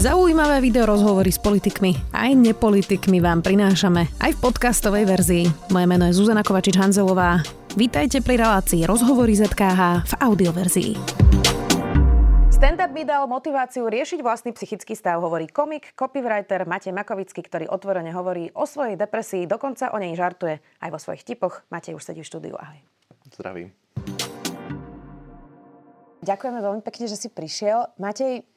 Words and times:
Zaujímavé 0.00 0.64
video 0.64 0.88
rozhovory 0.88 1.28
s 1.28 1.36
politikmi 1.36 1.92
aj 2.16 2.32
nepolitikmi 2.32 3.20
vám 3.20 3.44
prinášame 3.44 4.08
aj 4.24 4.32
v 4.32 4.38
podcastovej 4.40 5.04
verzii. 5.04 5.44
Moje 5.68 5.84
meno 5.84 6.08
je 6.08 6.16
Zuzana 6.16 6.40
Kovačič-Hanzelová. 6.40 7.44
Vítajte 7.76 8.24
pri 8.24 8.40
relácii 8.40 8.88
Rozhovory 8.88 9.36
ZKH 9.36 10.08
v 10.08 10.12
audioverzii. 10.24 10.92
Stand-up 12.48 12.96
mi 12.96 13.04
dal 13.04 13.28
motiváciu 13.28 13.92
riešiť 13.92 14.24
vlastný 14.24 14.56
psychický 14.56 14.96
stav, 14.96 15.20
hovorí 15.20 15.52
komik, 15.52 15.92
copywriter 15.92 16.64
Matej 16.64 16.96
Makovický, 16.96 17.44
ktorý 17.44 17.68
otvorene 17.68 18.08
hovorí 18.16 18.48
o 18.56 18.64
svojej 18.64 18.96
depresii, 18.96 19.44
dokonca 19.44 19.92
o 19.92 20.00
nej 20.00 20.16
žartuje 20.16 20.64
aj 20.80 20.88
vo 20.88 20.96
svojich 20.96 21.28
tipoch. 21.28 21.60
Matej 21.68 21.92
už 21.92 22.08
sedí 22.08 22.24
v 22.24 22.28
štúdiu, 22.32 22.56
ahoj. 22.56 22.80
Zdravím. 23.36 23.68
Ďakujeme 26.24 26.60
veľmi 26.64 26.80
pekne, 26.88 27.04
že 27.04 27.20
si 27.20 27.28
prišiel. 27.28 28.00
Matej, 28.00 28.48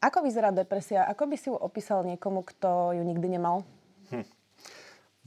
ako 0.00 0.24
vyzerá 0.24 0.48
depresia? 0.50 1.04
Ako 1.04 1.28
by 1.28 1.36
si 1.36 1.52
ju 1.52 1.56
opísal 1.56 2.02
niekomu, 2.08 2.40
kto 2.42 2.96
ju 2.96 3.02
nikdy 3.04 3.36
nemal? 3.36 3.68
Hm. 4.08 4.24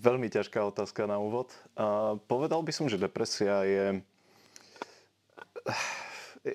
Veľmi 0.02 0.28
ťažká 0.34 0.60
otázka 0.66 1.06
na 1.06 1.22
úvod. 1.22 1.54
Uh, 1.78 2.18
povedal 2.26 2.66
by 2.66 2.74
som, 2.74 2.90
že 2.90 2.98
depresia 2.98 3.62
je, 3.64 3.86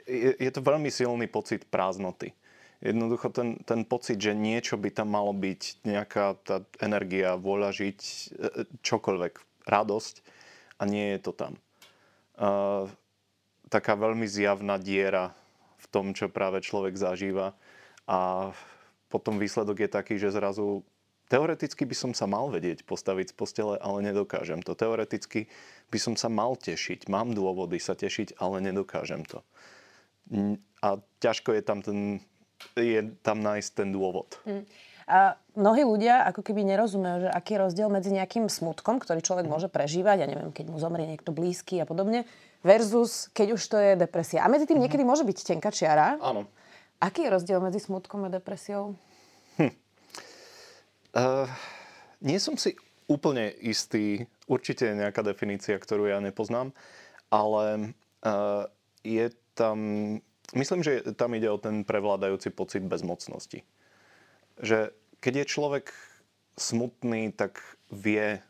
je... 0.04 0.30
Je 0.36 0.50
to 0.50 0.60
veľmi 0.60 0.90
silný 0.90 1.30
pocit 1.30 1.64
prázdnoty. 1.70 2.34
Jednoducho 2.78 3.30
ten, 3.34 3.58
ten 3.66 3.82
pocit, 3.82 4.22
že 4.22 4.34
niečo 4.34 4.78
by 4.78 4.90
tam 4.94 5.10
malo 5.10 5.34
byť, 5.34 5.82
nejaká 5.82 6.38
tá 6.46 6.62
energia, 6.78 7.34
vôľa 7.34 7.74
žiť, 7.74 7.98
e, 7.98 8.70
čokoľvek, 8.86 9.66
radosť 9.66 10.14
a 10.78 10.82
nie 10.86 11.14
je 11.14 11.20
to 11.22 11.32
tam. 11.34 11.58
Uh, 12.38 12.86
taká 13.66 13.98
veľmi 13.98 14.30
zjavná 14.30 14.78
diera 14.78 15.34
v 15.78 15.86
tom, 15.90 16.14
čo 16.14 16.30
práve 16.30 16.62
človek 16.62 16.94
zažíva 16.94 17.58
a 18.08 18.50
potom 19.12 19.36
výsledok 19.36 19.84
je 19.84 19.90
taký, 19.92 20.14
že 20.16 20.32
zrazu 20.32 20.80
teoreticky 21.28 21.84
by 21.84 21.96
som 21.96 22.12
sa 22.16 22.24
mal 22.24 22.48
vedieť 22.48 22.88
postaviť 22.88 23.32
z 23.32 23.34
postele, 23.36 23.74
ale 23.76 24.00
nedokážem 24.00 24.64
to. 24.64 24.72
Teoreticky 24.72 25.52
by 25.92 25.98
som 26.00 26.14
sa 26.16 26.32
mal 26.32 26.56
tešiť. 26.56 27.06
Mám 27.12 27.36
dôvody 27.36 27.76
sa 27.76 27.92
tešiť, 27.92 28.40
ale 28.40 28.64
nedokážem 28.64 29.28
to. 29.28 29.44
A 30.80 30.88
ťažko 31.20 31.52
je 31.56 31.62
tam, 31.64 31.84
ten, 31.84 32.24
je 32.76 33.00
tam 33.20 33.44
nájsť 33.44 33.70
ten 33.76 33.88
dôvod. 33.92 34.40
Mm. 34.48 34.64
A 35.08 35.40
mnohí 35.56 35.88
ľudia 35.88 36.28
ako 36.28 36.44
keby 36.44 36.68
nerozumejú, 36.68 37.24
že 37.24 37.28
aký 37.32 37.56
je 37.56 37.64
rozdiel 37.64 37.88
medzi 37.88 38.12
nejakým 38.12 38.44
smutkom, 38.44 39.00
ktorý 39.00 39.24
človek 39.24 39.48
mm. 39.48 39.52
môže 39.56 39.68
prežívať, 39.72 40.16
ja 40.20 40.28
neviem, 40.28 40.52
keď 40.52 40.68
mu 40.68 40.76
zomrie 40.76 41.08
niekto 41.08 41.32
blízky 41.32 41.80
a 41.80 41.88
podobne, 41.88 42.28
versus 42.60 43.32
keď 43.32 43.56
už 43.56 43.62
to 43.72 43.76
je 43.80 43.92
depresia. 43.96 44.44
A 44.44 44.52
medzi 44.52 44.68
tým 44.68 44.76
mm. 44.76 44.84
niekedy 44.84 45.08
môže 45.08 45.24
byť 45.24 45.56
tenká 45.56 45.72
čiara. 45.72 46.20
Áno. 46.20 46.44
Aký 46.98 47.26
je 47.26 47.34
rozdiel 47.34 47.62
medzi 47.62 47.78
smutkom 47.78 48.26
a 48.26 48.32
depresiou? 48.32 48.98
Hm. 49.54 49.74
Uh, 51.14 51.46
nie 52.18 52.42
som 52.42 52.58
si 52.58 52.74
úplne 53.06 53.54
istý. 53.62 54.26
Určite 54.50 54.90
je 54.90 54.98
nejaká 54.98 55.22
definícia, 55.22 55.78
ktorú 55.78 56.10
ja 56.10 56.18
nepoznám, 56.18 56.74
ale 57.30 57.94
uh, 58.26 58.66
je 59.06 59.30
tam... 59.54 59.78
Myslím, 60.58 60.82
že 60.82 61.14
tam 61.14 61.36
ide 61.38 61.46
o 61.52 61.60
ten 61.60 61.86
prevládajúci 61.86 62.50
pocit 62.50 62.82
bezmocnosti. 62.82 63.62
Že 64.58 64.90
keď 65.22 65.44
je 65.44 65.52
človek 65.54 65.86
smutný, 66.58 67.30
tak 67.30 67.62
vie 67.94 68.42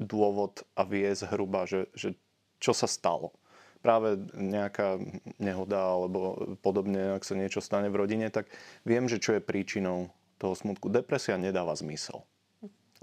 dôvod 0.00 0.64
a 0.72 0.88
vie 0.88 1.12
zhruba, 1.12 1.68
že, 1.68 1.90
že 1.92 2.16
čo 2.62 2.72
sa 2.72 2.88
stalo 2.88 3.36
práve 3.84 4.16
nejaká 4.32 4.96
nehoda 5.36 5.76
alebo 5.76 6.56
podobne, 6.64 7.20
ak 7.20 7.28
sa 7.28 7.36
niečo 7.36 7.60
stane 7.60 7.92
v 7.92 8.00
rodine, 8.00 8.32
tak 8.32 8.48
viem, 8.88 9.04
že 9.04 9.20
čo 9.20 9.36
je 9.36 9.44
príčinou 9.44 10.08
toho 10.40 10.56
smutku. 10.56 10.88
Depresia 10.88 11.36
nedáva 11.36 11.76
zmysel. 11.76 12.24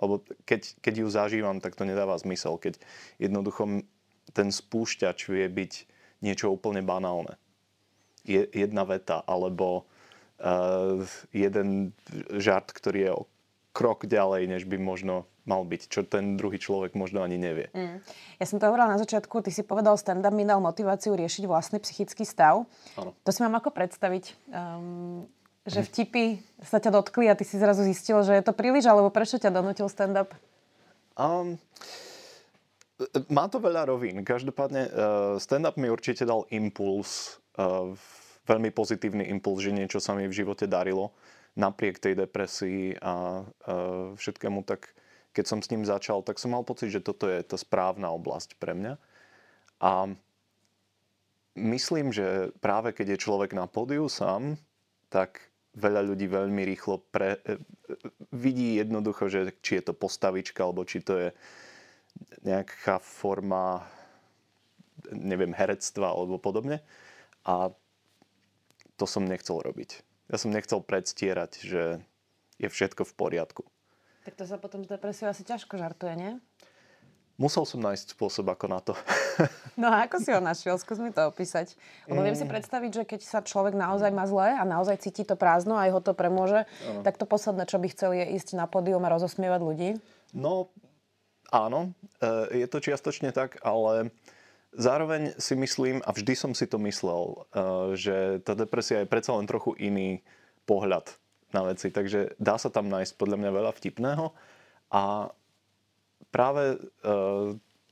Alebo 0.02 0.26
keď, 0.50 0.82
keď 0.82 0.94
ju 1.06 1.08
zažívam, 1.14 1.62
tak 1.62 1.78
to 1.78 1.86
nedáva 1.86 2.18
zmysel. 2.18 2.58
Keď 2.58 2.82
jednoducho 3.22 3.86
ten 4.34 4.50
spúšťač 4.50 5.30
vie 5.30 5.46
byť 5.46 5.74
niečo 6.26 6.50
úplne 6.50 6.82
banálne. 6.82 7.38
Je, 8.26 8.50
jedna 8.50 8.82
veta, 8.86 9.22
alebo 9.26 9.86
uh, 10.42 11.06
jeden 11.30 11.94
žart, 12.34 12.74
ktorý 12.74 13.00
je 13.06 13.12
krok 13.72 14.04
ďalej, 14.04 14.52
než 14.52 14.64
by 14.68 14.76
možno 14.76 15.26
mal 15.48 15.66
byť, 15.66 15.82
čo 15.90 16.06
ten 16.06 16.38
druhý 16.38 16.62
človek 16.62 16.94
možno 16.94 17.26
ani 17.26 17.40
nevie. 17.40 17.74
Mm. 17.74 18.04
Ja 18.38 18.46
som 18.46 18.62
to 18.62 18.70
hovorila 18.70 18.94
na 18.94 19.02
začiatku, 19.02 19.42
ty 19.42 19.50
si 19.50 19.66
povedal, 19.66 19.98
stand-up 19.98 20.36
mi 20.36 20.46
dal 20.46 20.62
motiváciu 20.62 21.18
riešiť 21.18 21.44
vlastný 21.50 21.82
psychický 21.82 22.28
stav. 22.28 22.68
Ano. 23.00 23.18
To 23.26 23.30
si 23.34 23.42
mám 23.42 23.58
ako 23.58 23.74
predstaviť, 23.74 24.38
um, 24.54 25.26
že 25.66 25.82
vtipy 25.82 26.44
sa 26.62 26.78
ťa 26.78 26.94
dotkli 26.94 27.26
a 27.32 27.34
ty 27.34 27.48
si 27.48 27.58
zrazu 27.58 27.82
zistil, 27.82 28.22
že 28.22 28.38
je 28.38 28.44
to 28.46 28.54
príliš, 28.54 28.86
alebo 28.86 29.10
prečo 29.10 29.42
ťa 29.42 29.50
donutil 29.50 29.90
stand-up? 29.90 30.36
Um, 31.18 31.58
má 33.34 33.50
to 33.50 33.58
veľa 33.58 33.90
rovín. 33.90 34.22
Každopádne 34.22 34.82
uh, 34.86 34.92
stand-up 35.42 35.80
mi 35.82 35.90
určite 35.90 36.22
dal 36.22 36.46
impuls, 36.54 37.42
uh, 37.58 37.90
veľmi 38.46 38.70
pozitívny 38.70 39.26
impuls, 39.34 39.66
že 39.66 39.74
niečo 39.74 39.98
sa 39.98 40.14
mi 40.14 40.30
v 40.30 40.38
živote 40.38 40.70
darilo 40.70 41.10
napriek 41.56 42.00
tej 42.00 42.16
depresii 42.16 42.96
a 43.04 43.44
všetkému, 44.16 44.64
tak 44.64 44.96
keď 45.32 45.46
som 45.48 45.60
s 45.64 45.72
ním 45.72 45.88
začal, 45.88 46.24
tak 46.24 46.40
som 46.40 46.52
mal 46.52 46.64
pocit, 46.64 46.92
že 46.92 47.04
toto 47.04 47.28
je 47.28 47.40
tá 47.44 47.56
správna 47.56 48.12
oblasť 48.12 48.60
pre 48.60 48.76
mňa. 48.76 48.94
A 49.82 50.12
myslím, 51.56 52.12
že 52.12 52.56
práve 52.60 52.92
keď 52.92 53.16
je 53.16 53.24
človek 53.24 53.56
na 53.56 53.68
pódiu 53.68 54.08
sám, 54.12 54.60
tak 55.12 55.52
veľa 55.76 56.04
ľudí 56.04 56.28
veľmi 56.28 56.68
rýchlo 56.68 57.00
pre, 57.12 57.40
e, 57.48 57.60
vidí 58.36 58.76
jednoducho, 58.76 59.32
že 59.32 59.56
či 59.64 59.80
je 59.80 59.92
to 59.92 59.94
postavička, 59.96 60.68
alebo 60.68 60.84
či 60.84 61.00
to 61.00 61.16
je 61.16 61.30
nejaká 62.44 63.00
forma 63.00 63.88
neviem, 65.10 65.56
herectva 65.56 66.14
alebo 66.14 66.38
podobne. 66.38 66.84
A 67.48 67.74
to 69.00 69.06
som 69.10 69.26
nechcel 69.26 69.58
robiť. 69.58 70.11
Ja 70.32 70.40
som 70.40 70.56
nechcel 70.56 70.80
predstierať, 70.80 71.60
že 71.60 71.84
je 72.56 72.68
všetko 72.72 73.04
v 73.04 73.14
poriadku. 73.20 73.64
Tak 74.24 74.40
to 74.40 74.48
sa 74.48 74.56
potom 74.56 74.88
z 74.88 74.96
depresiou 74.96 75.28
asi 75.28 75.44
ťažko 75.44 75.76
žartuje, 75.76 76.16
nie? 76.16 76.32
Musel 77.36 77.66
som 77.68 77.82
nájsť 77.84 78.16
spôsob 78.16 78.54
ako 78.54 78.66
na 78.70 78.80
to. 78.80 78.94
no 79.82 79.92
a 79.92 80.06
ako 80.06 80.22
si 80.22 80.30
ho 80.30 80.40
našiel? 80.40 80.78
Skús 80.78 81.02
mi 81.02 81.10
to 81.12 81.26
opísať. 81.26 81.74
Lebo 82.06 82.22
viem 82.22 82.38
si 82.38 82.46
mm. 82.46 82.54
predstaviť, 82.54 82.92
že 83.02 83.04
keď 83.04 83.22
sa 83.26 83.40
človek 83.42 83.74
naozaj 83.74 84.14
má 84.14 84.24
zle 84.30 84.56
a 84.56 84.64
naozaj 84.64 85.02
cíti 85.02 85.26
to 85.26 85.34
prázdno 85.34 85.76
a 85.76 85.90
aj 85.90 85.92
ho 85.98 86.00
to 86.06 86.14
premôže, 86.14 86.70
ano. 86.86 87.02
tak 87.02 87.18
to 87.18 87.26
posledné, 87.26 87.66
čo 87.66 87.82
by 87.82 87.88
chcel, 87.92 88.14
je 88.14 88.38
ísť 88.38 88.56
na 88.56 88.70
pódium 88.70 89.02
a 89.04 89.12
rozosmievať 89.12 89.62
ľudí. 89.66 89.90
No, 90.38 90.70
áno. 91.50 91.98
E, 92.22 92.62
je 92.62 92.68
to 92.70 92.78
čiastočne 92.78 93.34
tak, 93.34 93.58
ale 93.66 94.14
zároveň 94.76 95.36
si 95.36 95.56
myslím, 95.56 96.00
a 96.04 96.12
vždy 96.12 96.34
som 96.36 96.52
si 96.56 96.68
to 96.68 96.80
myslel, 96.84 97.22
e, 97.32 97.36
že 98.00 98.18
tá 98.44 98.56
depresia 98.56 99.04
je 99.04 99.12
predsa 99.12 99.36
len 99.36 99.48
trochu 99.48 99.76
iný 99.78 100.24
pohľad 100.64 101.12
na 101.52 101.68
veci. 101.68 101.92
Takže 101.92 102.40
dá 102.40 102.56
sa 102.56 102.72
tam 102.72 102.88
nájsť 102.88 103.20
podľa 103.20 103.38
mňa 103.40 103.52
veľa 103.52 103.72
vtipného. 103.76 104.32
A 104.92 105.32
práve 106.32 106.76
e, 106.76 107.12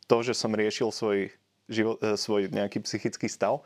to, 0.07 0.17
že 0.23 0.33
som 0.33 0.55
riešil 0.55 0.89
svoj, 0.91 1.31
život, 1.67 1.99
e, 1.99 2.15
svoj 2.15 2.51
nejaký 2.51 2.83
psychický 2.83 3.27
stav, 3.27 3.61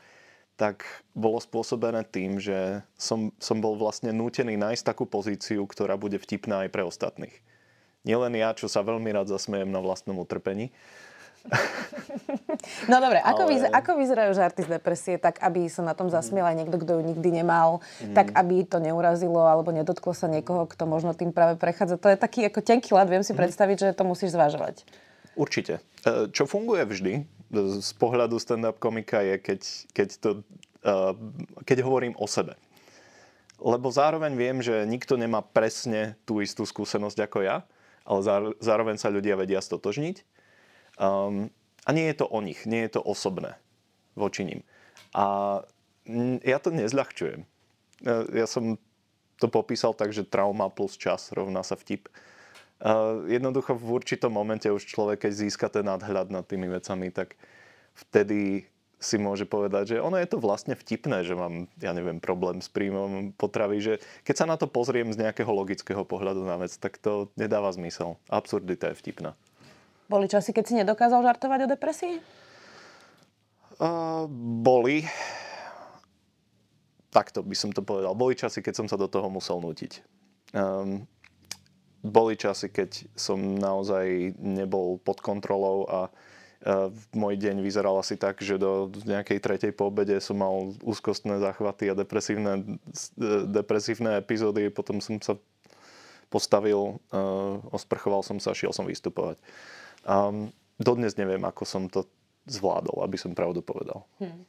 tak 0.53 0.85
bolo 1.18 1.41
spôsobené 1.41 2.06
tým, 2.06 2.38
že 2.38 2.85
som, 2.94 3.34
som 3.41 3.57
bol 3.57 3.73
vlastne 3.73 4.13
nútený 4.13 4.53
nájsť 4.53 4.85
takú 4.85 5.09
pozíciu, 5.09 5.66
ktorá 5.66 5.97
bude 5.97 6.22
vtipná 6.22 6.66
aj 6.66 6.69
pre 6.69 6.85
ostatných. 6.85 7.34
Nielen 8.06 8.38
ja, 8.38 8.53
čo 8.53 8.69
sa 8.69 8.85
veľmi 8.85 9.09
rád 9.16 9.31
zasmejem 9.34 9.72
na 9.72 9.81
vlastnom 9.81 10.19
utrpení, 10.22 10.69
No 12.88 13.00
dobre, 13.04 13.20
ako, 13.20 13.44
Ale... 13.48 13.52
vyzer, 13.52 13.70
ako 13.72 13.92
vyzerajú 14.00 14.31
žarty 14.36 14.62
z 14.64 14.70
depresie, 14.80 15.16
tak 15.20 15.40
aby 15.44 15.68
sa 15.68 15.84
na 15.84 15.96
tom 15.96 16.08
zasmiel 16.08 16.48
aj 16.48 16.56
niekto, 16.64 16.78
kto 16.80 17.00
ju 17.00 17.02
nikdy 17.04 17.44
nemal, 17.44 17.84
mm. 18.00 18.16
tak 18.16 18.31
aby 18.36 18.64
to 18.64 18.80
neurazilo 18.80 19.44
alebo 19.44 19.76
nedotklo 19.76 20.16
sa 20.16 20.32
niekoho, 20.32 20.67
kto 20.67 20.88
možno 20.88 21.12
tým 21.12 21.35
práve 21.35 21.59
prechádza. 21.59 22.00
To 22.00 22.08
je 22.12 22.17
taký 22.20 22.47
ako 22.47 22.59
tenký 22.64 22.96
lad, 22.96 23.12
viem 23.12 23.26
si 23.26 23.35
mm. 23.35 23.40
predstaviť, 23.40 23.78
že 23.79 23.90
to 23.96 24.03
musíš 24.08 24.35
zvažovať. 24.35 24.88
Určite. 25.34 25.84
E, 26.06 26.29
čo 26.29 26.46
funguje 26.46 26.84
vždy 26.85 27.14
z 27.79 27.91
pohľadu 28.00 28.38
stand-up 28.40 28.79
komika 28.79 29.22
je, 29.22 29.35
keď, 29.41 29.62
keď, 29.91 30.09
to, 30.22 30.29
e, 30.85 30.94
keď 31.67 31.78
hovorím 31.84 32.16
o 32.20 32.26
sebe. 32.29 32.56
Lebo 33.64 33.88
zároveň 33.91 34.35
viem, 34.35 34.58
že 34.59 34.84
nikto 34.84 35.16
nemá 35.16 35.40
presne 35.40 36.20
tú 36.28 36.44
istú 36.44 36.67
skúsenosť 36.67 37.20
ako 37.28 37.40
ja, 37.46 37.64
ale 38.03 38.20
zároveň 38.59 39.00
sa 39.00 39.08
ľudia 39.08 39.40
vedia 39.40 39.64
stotožniť 39.64 40.34
Um, 40.97 41.49
a 41.84 41.90
nie 41.91 42.07
je 42.11 42.23
to 42.23 42.25
o 42.29 42.40
nich, 42.40 42.63
nie 42.63 42.85
je 42.87 42.99
to 42.99 43.01
osobné 43.03 43.59
voči 44.16 44.47
ním. 44.47 44.61
A 45.11 45.59
ja 46.43 46.57
to 46.59 46.72
nezľahčujem. 46.72 47.43
E, 47.43 47.47
ja 48.35 48.47
som 48.47 48.79
to 49.40 49.47
popísal 49.51 49.91
tak, 49.91 50.16
že 50.16 50.28
trauma 50.28 50.72
plus 50.72 50.95
čas 50.95 51.34
rovná 51.35 51.66
sa 51.66 51.75
vtip. 51.75 52.07
Uh, 52.84 53.23
jednoducho 53.31 53.79
v 53.79 53.95
určitom 53.95 54.28
momente 54.28 54.67
už 54.67 54.84
človek, 54.84 55.23
keď 55.23 55.31
získa 55.31 55.72
ten 55.72 55.87
nadhľad 55.87 56.28
nad 56.28 56.43
tými 56.43 56.67
vecami, 56.67 57.16
tak 57.16 57.40
vtedy 57.95 58.67
si 59.03 59.19
môže 59.19 59.47
povedať, 59.47 59.95
že 59.95 60.03
ono 60.03 60.19
je 60.19 60.28
to 60.28 60.40
vlastne 60.40 60.75
vtipné, 60.75 61.28
že 61.28 61.35
mám, 61.35 61.67
ja 61.79 61.91
neviem, 61.95 62.23
problém 62.23 62.63
s 62.63 62.72
príjmom 62.72 63.35
potravy, 63.35 63.79
že 63.84 63.93
keď 64.23 64.35
sa 64.35 64.45
na 64.47 64.55
to 64.55 64.67
pozriem 64.67 65.11
z 65.11 65.19
nejakého 65.19 65.47
logického 65.47 66.07
pohľadu 66.07 66.43
na 66.43 66.59
vec, 66.59 66.75
tak 66.75 66.99
to 66.99 67.31
nedáva 67.40 67.72
zmysel. 67.75 68.16
Absurdita 68.31 68.91
je 68.91 68.99
vtipná. 68.99 69.31
Boli 70.14 70.30
časy, 70.30 70.54
keď 70.54 70.64
si 70.70 70.78
nedokázal 70.78 71.26
žartovať 71.26 71.66
o 71.66 71.68
depresii? 71.74 72.22
Uh, 73.82 74.30
boli. 74.62 75.10
Takto 77.10 77.42
by 77.42 77.58
som 77.58 77.74
to 77.74 77.82
povedal. 77.82 78.14
Boli 78.14 78.38
časy, 78.38 78.62
keď 78.62 78.78
som 78.78 78.86
sa 78.86 78.94
do 78.94 79.10
toho 79.10 79.26
musel 79.34 79.58
nutiť. 79.58 80.06
Um, 80.54 81.10
boli 82.06 82.38
časy, 82.38 82.70
keď 82.70 83.10
som 83.18 83.58
naozaj 83.58 84.38
nebol 84.38 85.02
pod 85.02 85.18
kontrolou 85.18 85.90
a 85.90 86.14
môj 87.12 87.36
deň 87.44 87.60
vyzeral 87.60 88.00
asi 88.00 88.16
tak, 88.16 88.40
že 88.40 88.56
do 88.56 88.88
nejakej 89.04 89.44
tretej 89.44 89.72
po 89.76 89.92
obede 89.92 90.16
som 90.24 90.40
mal 90.40 90.72
úzkostné 90.80 91.36
záchvaty 91.44 91.92
a 91.92 91.98
depresívne, 91.98 92.80
depresívne 93.52 94.16
epizódy. 94.16 94.72
Potom 94.72 95.04
som 95.04 95.20
sa 95.20 95.36
postavil, 96.32 97.04
osprchoval 97.68 98.24
som 98.24 98.40
sa 98.40 98.56
šiel 98.56 98.72
som 98.72 98.88
vystupovať. 98.88 99.44
Um, 100.03 100.52
dodnes 100.79 101.16
neviem, 101.16 101.41
ako 101.44 101.64
som 101.64 101.88
to 101.88 102.08
zvládol, 102.47 103.03
aby 103.08 103.16
som 103.16 103.32
pravdu 103.32 103.64
povedal. 103.64 104.03
Hmm. 104.20 104.44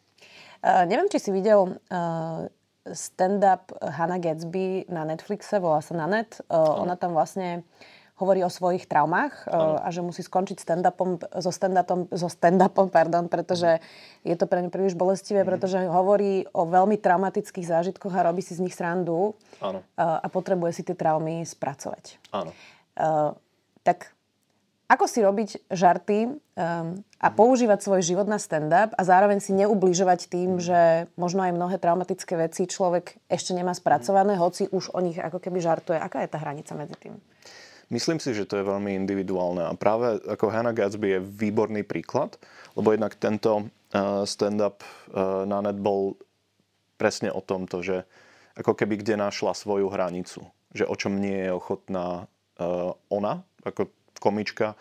Uh, 0.64 0.84
neviem, 0.88 1.06
či 1.12 1.20
si 1.20 1.30
videl 1.30 1.78
uh, 1.78 2.48
stand-up 2.90 3.70
Hannah 3.80 4.20
Gatsby 4.20 4.90
na 4.90 5.06
Netflixe, 5.06 5.62
volá 5.62 5.78
sa 5.84 5.94
na 5.94 6.10
net. 6.10 6.42
Uh, 6.50 6.84
ona 6.84 6.98
tam 6.98 7.14
vlastne 7.14 7.62
hovorí 8.14 8.46
o 8.46 8.50
svojich 8.50 8.86
traumách 8.86 9.50
ano. 9.50 9.74
a 9.82 9.90
že 9.90 9.98
musí 9.98 10.22
skončiť 10.22 10.62
stand-upom, 10.62 11.18
so, 11.42 11.50
stand-upom, 11.50 12.06
so 12.14 12.30
stand-upom, 12.30 12.86
pardon, 12.86 13.26
pretože 13.26 13.82
je 14.22 14.34
to 14.38 14.46
pre 14.46 14.62
ňu 14.62 14.70
príliš 14.70 14.94
bolestivé, 14.94 15.42
mm. 15.42 15.48
pretože 15.50 15.82
hovorí 15.82 16.46
o 16.54 16.62
veľmi 16.62 16.94
traumatických 17.02 17.66
zážitkoch 17.66 18.14
a 18.14 18.30
robí 18.30 18.38
si 18.38 18.54
z 18.54 18.62
nich 18.62 18.70
srandu 18.78 19.34
ano. 19.58 19.82
a 19.98 20.26
potrebuje 20.30 20.78
si 20.78 20.82
tie 20.86 20.94
traumy 20.94 21.42
spracovať. 21.42 22.22
Áno. 22.30 22.54
Uh, 22.94 23.34
tak 23.82 24.13
ako 24.84 25.04
si 25.08 25.24
robiť 25.24 25.72
žarty 25.72 26.28
um, 26.28 27.00
a 27.16 27.28
používať 27.32 27.80
svoj 27.80 28.04
život 28.04 28.28
na 28.28 28.36
stand-up 28.36 28.92
a 28.92 29.02
zároveň 29.02 29.40
si 29.40 29.56
neubližovať 29.56 30.28
tým, 30.28 30.60
že 30.60 31.08
možno 31.16 31.40
aj 31.40 31.56
mnohé 31.56 31.76
traumatické 31.80 32.36
veci 32.36 32.68
človek 32.68 33.16
ešte 33.32 33.56
nemá 33.56 33.72
spracované, 33.72 34.36
hoci 34.36 34.68
už 34.68 34.92
o 34.92 35.00
nich 35.00 35.16
ako 35.16 35.40
keby 35.40 35.58
žartuje. 35.64 35.96
Aká 35.96 36.20
je 36.20 36.28
tá 36.28 36.36
hranica 36.36 36.76
medzi 36.76 36.96
tým? 37.00 37.16
Myslím 37.88 38.20
si, 38.20 38.36
že 38.36 38.48
to 38.48 38.60
je 38.60 38.64
veľmi 38.64 38.96
individuálne 38.96 39.64
a 39.64 39.72
práve 39.76 40.20
ako 40.24 40.48
Hannah 40.48 40.76
Gatsby 40.76 41.16
je 41.16 41.20
výborný 41.20 41.84
príklad, 41.84 42.36
lebo 42.76 42.92
jednak 42.92 43.16
tento 43.16 43.64
uh, 43.64 44.24
stand-up 44.24 44.84
uh, 45.12 45.44
na 45.44 45.64
net 45.64 45.80
bol 45.80 46.16
presne 46.96 47.28
o 47.32 47.44
tomto, 47.44 47.84
že 47.84 48.04
ako 48.56 48.72
keby 48.76 49.00
kde 49.00 49.20
našla 49.20 49.52
svoju 49.52 49.88
hranicu, 49.92 50.48
že 50.72 50.88
o 50.88 50.94
čom 50.96 51.20
nie 51.20 51.48
je 51.48 51.50
ochotná 51.52 52.24
uh, 52.24 52.96
ona, 53.12 53.44
ako 53.64 53.88
komička, 54.24 54.72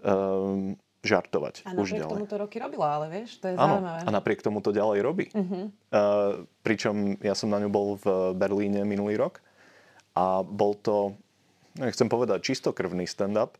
uh, 0.00 0.72
žartovať. 1.04 1.62
A 1.62 1.78
už 1.78 1.94
ďalej. 1.94 2.10
tomu 2.10 2.26
to 2.26 2.36
roky 2.40 2.56
robila, 2.58 2.98
ale 2.98 3.06
vieš, 3.12 3.38
to 3.38 3.52
je 3.52 3.54
ano, 3.54 3.78
zaujímavé. 3.78 4.00
a 4.02 4.10
napriek 4.10 4.40
tomu 4.42 4.58
to 4.58 4.74
ďalej 4.74 4.98
robí. 5.04 5.26
Uh-huh. 5.30 5.70
Uh, 5.94 6.48
pričom 6.66 7.20
ja 7.22 7.38
som 7.38 7.52
na 7.52 7.62
ňu 7.62 7.70
bol 7.70 7.88
v 8.00 8.34
Berlíne 8.34 8.82
minulý 8.82 9.14
rok 9.14 9.38
a 10.18 10.42
bol 10.42 10.74
to 10.74 11.14
nechcem 11.78 12.10
povedať 12.10 12.42
čistokrvný 12.42 13.06
stand-up, 13.06 13.54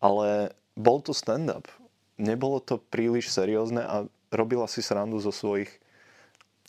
ale 0.00 0.56
bol 0.72 1.04
to 1.04 1.12
stand-up. 1.12 1.68
Nebolo 2.16 2.64
to 2.64 2.80
príliš 2.80 3.28
seriózne 3.30 3.84
a 3.84 3.96
robila 4.32 4.64
si 4.64 4.80
srandu 4.80 5.20
zo 5.20 5.30
svojich 5.30 5.68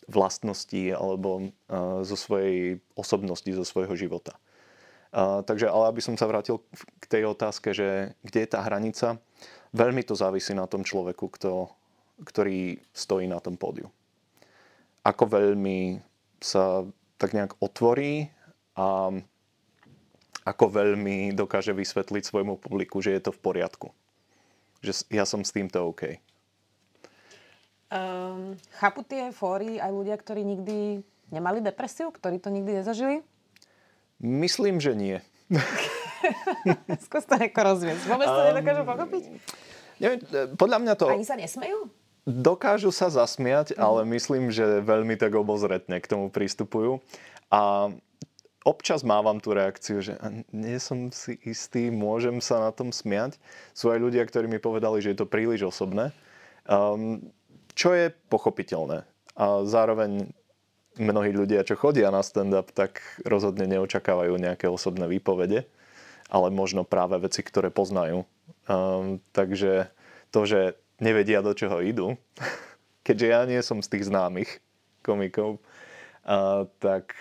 vlastností 0.04 0.92
alebo 0.92 1.48
uh, 1.48 2.04
zo 2.04 2.16
svojej 2.18 2.84
osobnosti, 2.92 3.48
zo 3.48 3.64
svojho 3.64 3.96
života. 3.96 4.36
Takže, 5.10 5.66
ale 5.66 5.90
aby 5.90 5.98
som 5.98 6.14
sa 6.14 6.30
vrátil 6.30 6.62
k 7.02 7.04
tej 7.10 7.26
otázke, 7.26 7.74
že 7.74 8.14
kde 8.22 8.46
je 8.46 8.48
tá 8.50 8.62
hranica, 8.62 9.18
veľmi 9.74 10.06
to 10.06 10.14
závisí 10.14 10.54
na 10.54 10.70
tom 10.70 10.86
človeku, 10.86 11.26
kto, 11.34 11.66
ktorý 12.22 12.78
stojí 12.94 13.26
na 13.26 13.42
tom 13.42 13.58
pódiu. 13.58 13.90
Ako 15.02 15.26
veľmi 15.26 15.98
sa 16.38 16.86
tak 17.18 17.34
nejak 17.34 17.58
otvorí 17.58 18.30
a 18.78 19.10
ako 20.46 20.64
veľmi 20.72 21.36
dokáže 21.36 21.74
vysvetliť 21.74 22.22
svojmu 22.24 22.56
publiku, 22.62 23.02
že 23.02 23.12
je 23.12 23.22
to 23.28 23.34
v 23.34 23.42
poriadku. 23.42 23.88
Že 24.80 25.10
ja 25.12 25.28
som 25.28 25.44
s 25.44 25.52
týmto 25.52 25.84
OK. 25.84 26.16
Um, 27.90 28.54
chápu 28.78 29.02
tie 29.02 29.34
fóry 29.34 29.82
aj 29.82 29.90
ľudia, 29.90 30.16
ktorí 30.16 30.46
nikdy 30.46 31.02
nemali 31.34 31.58
depresiu, 31.58 32.14
ktorí 32.14 32.38
to 32.38 32.48
nikdy 32.48 32.78
nezažili? 32.78 33.26
Myslím, 34.20 34.76
že 34.78 34.92
nie. 34.92 35.16
Skús 37.08 37.24
to 37.24 37.34
ako 37.40 37.60
rozviesť. 37.64 38.04
Vôbec 38.04 38.28
to 38.28 38.40
um, 38.40 38.48
nedokážu 38.52 38.82
pochopiť? 38.84 39.22
Neviem, 40.00 40.20
podľa 40.60 40.78
mňa 40.84 40.94
to... 40.96 41.04
Ani 41.08 41.24
sa 41.24 41.36
nesmejú? 41.36 41.88
Dokážu 42.28 42.92
sa 42.92 43.08
zasmiať, 43.08 43.72
mm. 43.72 43.80
ale 43.80 44.00
myslím, 44.12 44.52
že 44.52 44.84
veľmi 44.84 45.16
tak 45.16 45.32
obozretne 45.32 45.98
k 45.98 46.06
tomu 46.06 46.28
pristupujú. 46.28 47.00
A 47.48 47.90
občas 48.62 49.00
mávam 49.00 49.40
tú 49.40 49.56
reakciu, 49.56 50.04
že 50.04 50.20
nie 50.52 50.76
som 50.76 51.08
si 51.08 51.40
istý, 51.48 51.88
môžem 51.88 52.44
sa 52.44 52.60
na 52.60 52.70
tom 52.70 52.92
smiať. 52.92 53.40
Sú 53.72 53.88
aj 53.88 53.98
ľudia, 53.98 54.22
ktorí 54.28 54.46
mi 54.46 54.60
povedali, 54.60 55.00
že 55.00 55.16
je 55.16 55.18
to 55.24 55.26
príliš 55.26 55.72
osobné. 55.72 56.12
Um, 56.68 57.32
čo 57.72 57.96
je 57.96 58.12
pochopiteľné. 58.28 59.08
A 59.40 59.64
zároveň 59.64 60.36
mnohí 60.98 61.30
ľudia, 61.30 61.62
čo 61.62 61.78
chodia 61.78 62.10
na 62.10 62.24
stand-up, 62.24 62.74
tak 62.74 63.02
rozhodne 63.22 63.68
neočakávajú 63.70 64.34
nejaké 64.40 64.66
osobné 64.66 65.06
výpovede, 65.06 65.68
ale 66.26 66.46
možno 66.50 66.82
práve 66.82 67.18
veci, 67.22 67.44
ktoré 67.46 67.70
poznajú. 67.70 68.26
Um, 68.66 69.22
takže 69.30 69.90
to, 70.34 70.46
že 70.46 70.78
nevedia, 70.98 71.42
do 71.42 71.54
čoho 71.54 71.82
idú, 71.82 72.18
keďže 73.06 73.26
ja 73.26 73.40
nie 73.46 73.60
som 73.62 73.78
z 73.82 73.90
tých 73.98 74.08
známych 74.10 74.58
komikov, 75.06 75.62
uh, 76.26 76.66
tak 76.82 77.14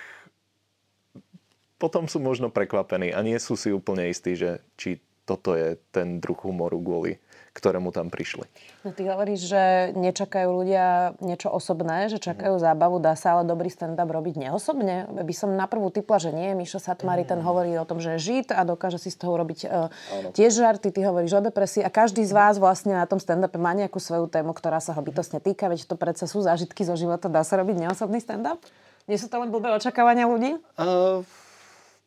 potom 1.80 2.12
sú 2.12 2.20
možno 2.20 2.52
prekvapení 2.52 3.16
a 3.16 3.24
nie 3.24 3.40
sú 3.40 3.56
si 3.56 3.72
úplne 3.72 4.12
istí, 4.12 4.36
že 4.36 4.60
či 4.76 5.00
toto 5.24 5.54
je 5.54 5.78
ten 5.94 6.18
druh 6.18 6.36
humoru, 6.36 6.82
kvôli 6.82 7.22
ktorému 7.54 7.90
tam 7.90 8.14
prišli. 8.14 8.46
No 8.86 8.94
ty 8.94 9.10
hovoríš, 9.10 9.50
že 9.50 9.64
nečakajú 9.98 10.50
ľudia 10.50 11.18
niečo 11.20 11.50
osobné, 11.50 12.08
že 12.08 12.22
čakajú 12.22 12.56
mm. 12.58 12.64
zábavu, 12.64 13.02
dá 13.02 13.18
sa 13.18 13.38
ale 13.38 13.50
dobrý 13.50 13.68
stand-up 13.68 14.08
robiť 14.08 14.48
neosobne? 14.48 15.10
By 15.10 15.34
som 15.36 15.58
na 15.58 15.66
prvú 15.66 15.90
typla, 15.90 16.22
že 16.22 16.32
nie. 16.32 16.54
Mišo 16.56 16.78
Satmari 16.80 17.26
mm. 17.26 17.30
ten 17.30 17.40
hovorí 17.42 17.74
o 17.76 17.86
tom, 17.86 17.98
že 17.98 18.16
je 18.16 18.20
žid 18.20 18.48
a 18.54 18.62
dokáže 18.64 19.02
si 19.02 19.10
z 19.10 19.18
toho 19.18 19.36
robiť 19.36 19.60
uh, 19.66 19.90
tiež 20.32 20.62
žarty, 20.62 20.94
ty 20.94 21.02
hovoríš 21.04 21.38
o 21.38 21.42
depresii 21.44 21.84
a 21.84 21.90
každý 21.92 22.24
z 22.24 22.32
vás 22.32 22.62
vlastne 22.62 22.96
na 22.96 23.10
tom 23.10 23.18
stand-upe 23.18 23.58
má 23.58 23.74
nejakú 23.74 23.98
svoju 23.98 24.30
tému, 24.30 24.54
ktorá 24.54 24.80
sa 24.80 24.94
ho 24.96 25.02
bytostne 25.02 25.42
týka, 25.44 25.68
veď 25.68 25.90
to 25.90 25.96
predsa 26.00 26.30
sú 26.30 26.42
zážitky 26.46 26.86
zo 26.86 26.94
života. 26.94 27.28
Dá 27.28 27.42
sa 27.44 27.60
robiť 27.60 27.90
neosobný 27.90 28.22
stand-up? 28.22 28.62
Nie 29.10 29.18
sú 29.18 29.26
to 29.26 29.42
len 29.42 29.50
blbé 29.50 29.74
očakávania 29.76 30.30
ľudí? 30.30 30.58
Uh... 30.78 31.26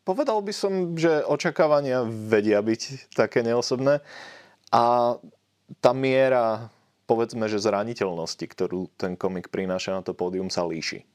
Povedal 0.03 0.43
by 0.43 0.51
som, 0.51 0.99
že 0.99 1.23
očakávania 1.23 2.03
vedia 2.03 2.59
byť 2.59 3.15
také 3.15 3.47
neosobné 3.47 4.03
a 4.75 5.15
tá 5.81 5.95
miera, 5.97 6.69
povedzme, 7.07 7.49
že 7.49 7.63
zraniteľnosti, 7.63 8.45
ktorú 8.45 8.93
ten 8.99 9.17
komik 9.17 9.49
prináša 9.49 9.97
na 9.97 10.03
to 10.03 10.13
pódium, 10.13 10.51
sa 10.53 10.67
líši. 10.67 11.07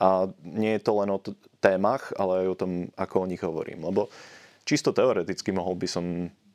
A 0.00 0.32
nie 0.46 0.76
je 0.76 0.84
to 0.84 0.92
len 0.96 1.10
o 1.12 1.20
t- 1.20 1.36
témach, 1.60 2.12
ale 2.16 2.44
aj 2.44 2.46
o 2.48 2.60
tom, 2.60 2.72
ako 2.96 3.16
o 3.24 3.28
nich 3.28 3.44
hovorím. 3.44 3.84
Lebo 3.84 4.08
čisto 4.64 4.96
teoreticky 4.96 5.52
mohol 5.52 5.76
by 5.76 5.88
som 5.88 6.04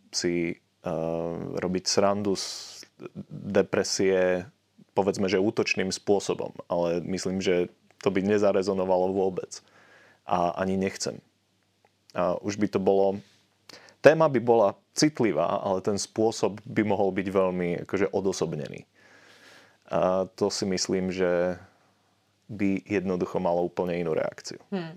si 0.09 0.55
uh, 0.55 1.35
robiť 1.61 1.83
srandu 1.85 2.33
z 2.33 2.81
depresie, 3.29 4.49
povedzme, 4.97 5.29
že 5.29 5.37
útočným 5.37 5.93
spôsobom. 5.93 6.57
Ale 6.65 7.05
myslím, 7.05 7.37
že 7.37 7.69
to 8.01 8.09
by 8.09 8.25
nezarezonovalo 8.25 9.13
vôbec 9.13 9.61
a 10.25 10.57
ani 10.57 10.77
nechcem. 10.77 11.21
A 12.17 12.39
už 12.41 12.57
by 12.57 12.67
to 12.69 12.81
bolo... 12.81 13.21
Téma 14.05 14.29
by 14.29 14.37
bola 14.37 14.77
citlivá, 14.93 15.65
ale 15.65 15.81
ten 15.81 15.97
spôsob 15.97 16.61
by 16.61 16.85
mohol 16.85 17.09
byť 17.09 17.27
veľmi 17.33 17.69
akože 17.89 18.13
odosobnený. 18.13 18.85
A 19.89 20.29
to 20.37 20.53
si 20.53 20.69
myslím, 20.69 21.09
že 21.09 21.57
by 22.45 22.85
jednoducho 22.85 23.41
malo 23.41 23.65
úplne 23.65 23.97
inú 23.97 24.13
reakciu. 24.13 24.61
Hmm. 24.69 24.93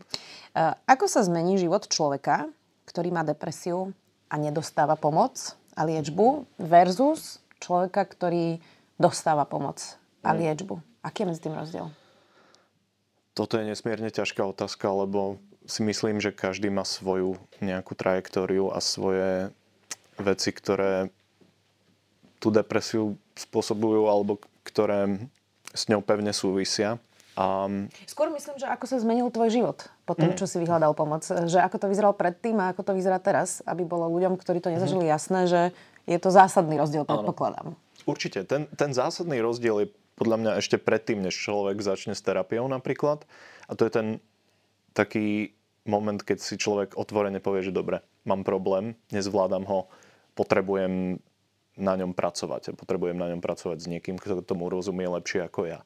Ako 0.84 1.08
sa 1.08 1.24
zmení 1.24 1.56
život 1.56 1.88
človeka, 1.88 2.52
ktorý 2.84 3.08
má 3.08 3.24
depresiu 3.24 3.96
a 4.28 4.36
nedostáva 4.36 5.00
pomoc 5.00 5.56
a 5.72 5.88
liečbu 5.88 6.44
versus 6.60 7.40
človeka, 7.64 8.04
ktorý 8.04 8.60
dostáva 9.00 9.48
pomoc 9.48 9.96
a 10.20 10.36
hmm. 10.36 10.38
liečbu? 10.44 10.74
Aký 11.00 11.24
je 11.24 11.28
medzi 11.32 11.40
tým 11.48 11.56
rozdiel? 11.56 11.88
Toto 13.32 13.56
je 13.56 13.64
nesmierne 13.64 14.12
ťažká 14.12 14.44
otázka, 14.44 14.90
lebo 14.92 15.40
si 15.68 15.84
myslím, 15.84 16.16
že 16.18 16.32
každý 16.32 16.72
má 16.72 16.82
svoju 16.82 17.36
nejakú 17.60 17.92
trajektóriu 17.92 18.72
a 18.72 18.80
svoje 18.80 19.52
veci, 20.16 20.50
ktoré 20.50 21.12
tú 22.40 22.48
depresiu 22.48 23.20
spôsobujú 23.36 24.08
alebo 24.08 24.40
ktoré 24.64 25.28
s 25.76 25.86
ňou 25.92 26.00
pevne 26.00 26.32
súvisia. 26.32 26.96
A... 27.38 27.70
Skôr 28.08 28.32
myslím, 28.34 28.58
že 28.58 28.66
ako 28.66 28.84
sa 28.88 28.98
zmenil 28.98 29.30
tvoj 29.30 29.52
život 29.52 29.78
po 30.02 30.18
tom, 30.18 30.34
mm. 30.34 30.38
čo 30.40 30.48
si 30.48 30.58
vyhľadal 30.58 30.96
pomoc. 30.96 31.22
Že 31.22 31.62
ako 31.62 31.76
to 31.78 31.86
vyzeralo 31.86 32.14
predtým 32.16 32.58
a 32.58 32.74
ako 32.74 32.82
to 32.82 32.92
vyzerá 32.98 33.22
teraz, 33.22 33.62
aby 33.62 33.86
bolo 33.86 34.10
ľuďom, 34.10 34.34
ktorí 34.40 34.58
to 34.58 34.74
nezažili, 34.74 35.06
mm. 35.06 35.12
jasné, 35.12 35.40
že 35.46 35.60
je 36.08 36.18
to 36.18 36.32
zásadný 36.32 36.80
rozdiel, 36.80 37.04
predpokladám. 37.04 37.76
Určite. 38.08 38.42
Ten, 38.48 38.66
ten 38.72 38.90
zásadný 38.96 39.38
rozdiel 39.44 39.86
je 39.86 39.88
podľa 40.16 40.36
mňa 40.40 40.52
ešte 40.58 40.80
predtým, 40.80 41.22
než 41.22 41.36
človek 41.36 41.78
začne 41.78 42.16
s 42.16 42.24
terapiou 42.24 42.66
napríklad. 42.66 43.22
A 43.70 43.76
to 43.76 43.86
je 43.86 43.92
ten 43.92 44.06
taký 44.96 45.54
moment, 45.88 46.20
keď 46.20 46.38
si 46.38 46.60
človek 46.60 46.94
otvorene 46.94 47.40
povie, 47.40 47.64
že 47.64 47.72
dobre, 47.72 48.04
mám 48.28 48.44
problém, 48.44 48.94
nezvládam 49.10 49.64
ho, 49.64 49.88
potrebujem 50.36 51.18
na 51.78 51.94
ňom 51.94 52.12
pracovať. 52.12 52.74
Potrebujem 52.74 53.16
na 53.16 53.32
ňom 53.32 53.40
pracovať 53.40 53.78
s 53.80 53.90
niekým, 53.90 54.18
kto 54.18 54.44
tomu 54.44 54.68
rozumie 54.68 55.06
lepšie 55.08 55.46
ako 55.46 55.70
ja. 55.70 55.80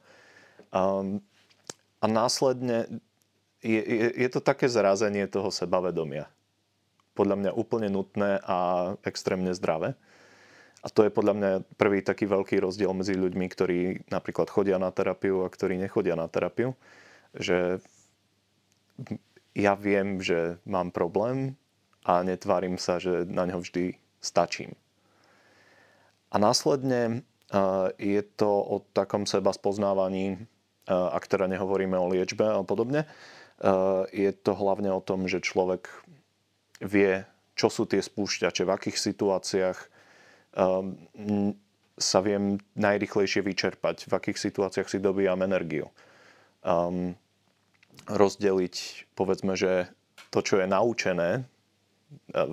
Um, 0.73 1.21
a 2.03 2.11
následne 2.11 2.89
je, 3.63 3.79
je, 3.79 4.09
je 4.19 4.29
to 4.33 4.43
také 4.43 4.67
zrazenie 4.67 5.29
toho 5.31 5.55
sebavedomia. 5.55 6.27
Podľa 7.13 7.37
mňa 7.39 7.51
úplne 7.55 7.93
nutné 7.93 8.41
a 8.43 8.57
extrémne 9.07 9.53
zdravé. 9.55 9.95
A 10.83 10.91
to 10.91 11.07
je 11.07 11.15
podľa 11.15 11.35
mňa 11.39 11.51
prvý 11.79 12.03
taký 12.03 12.27
veľký 12.27 12.59
rozdiel 12.59 12.91
medzi 12.91 13.15
ľuďmi, 13.15 13.47
ktorí 13.47 13.79
napríklad 14.11 14.51
chodia 14.51 14.83
na 14.83 14.91
terapiu 14.91 15.47
a 15.47 15.53
ktorí 15.53 15.79
nechodia 15.79 16.19
na 16.19 16.27
terapiu. 16.27 16.75
Že 17.39 17.79
ja 19.53 19.77
viem, 19.77 20.21
že 20.21 20.57
mám 20.65 20.91
problém 20.91 21.57
a 22.03 22.25
netvárim 22.25 22.81
sa, 22.81 22.99
že 22.99 23.29
na 23.29 23.47
ňo 23.47 23.61
vždy 23.61 24.01
stačím. 24.19 24.75
A 26.33 26.41
následne 26.41 27.23
je 28.01 28.23
to 28.35 28.49
o 28.49 28.81
takom 28.97 29.29
seba 29.29 29.53
spoznávaní, 29.53 30.41
ak 30.89 31.29
teda 31.29 31.47
nehovoríme 31.47 31.95
o 32.01 32.09
liečbe 32.09 32.49
a 32.49 32.65
podobne, 32.65 33.05
je 34.11 34.31
to 34.33 34.53
hlavne 34.57 34.89
o 34.91 35.05
tom, 35.05 35.29
že 35.29 35.45
človek 35.45 35.93
vie, 36.81 37.29
čo 37.55 37.69
sú 37.69 37.85
tie 37.85 38.01
spúšťače, 38.01 38.65
v 38.65 38.75
akých 38.75 38.99
situáciách 38.99 39.79
sa 42.01 42.19
viem 42.25 42.59
najrychlejšie 42.75 43.45
vyčerpať, 43.45 44.09
v 44.09 44.13
akých 44.17 44.39
situáciách 44.41 44.89
si 44.89 44.99
dobíjam 44.99 45.45
energiu. 45.45 45.93
Um, 46.65 47.15
rozdeliť, 48.09 49.07
povedzme, 49.15 49.55
že 49.55 49.91
to, 50.33 50.41
čo 50.41 50.59
je 50.63 50.67
naučené 50.67 51.31
e, 51.39 51.41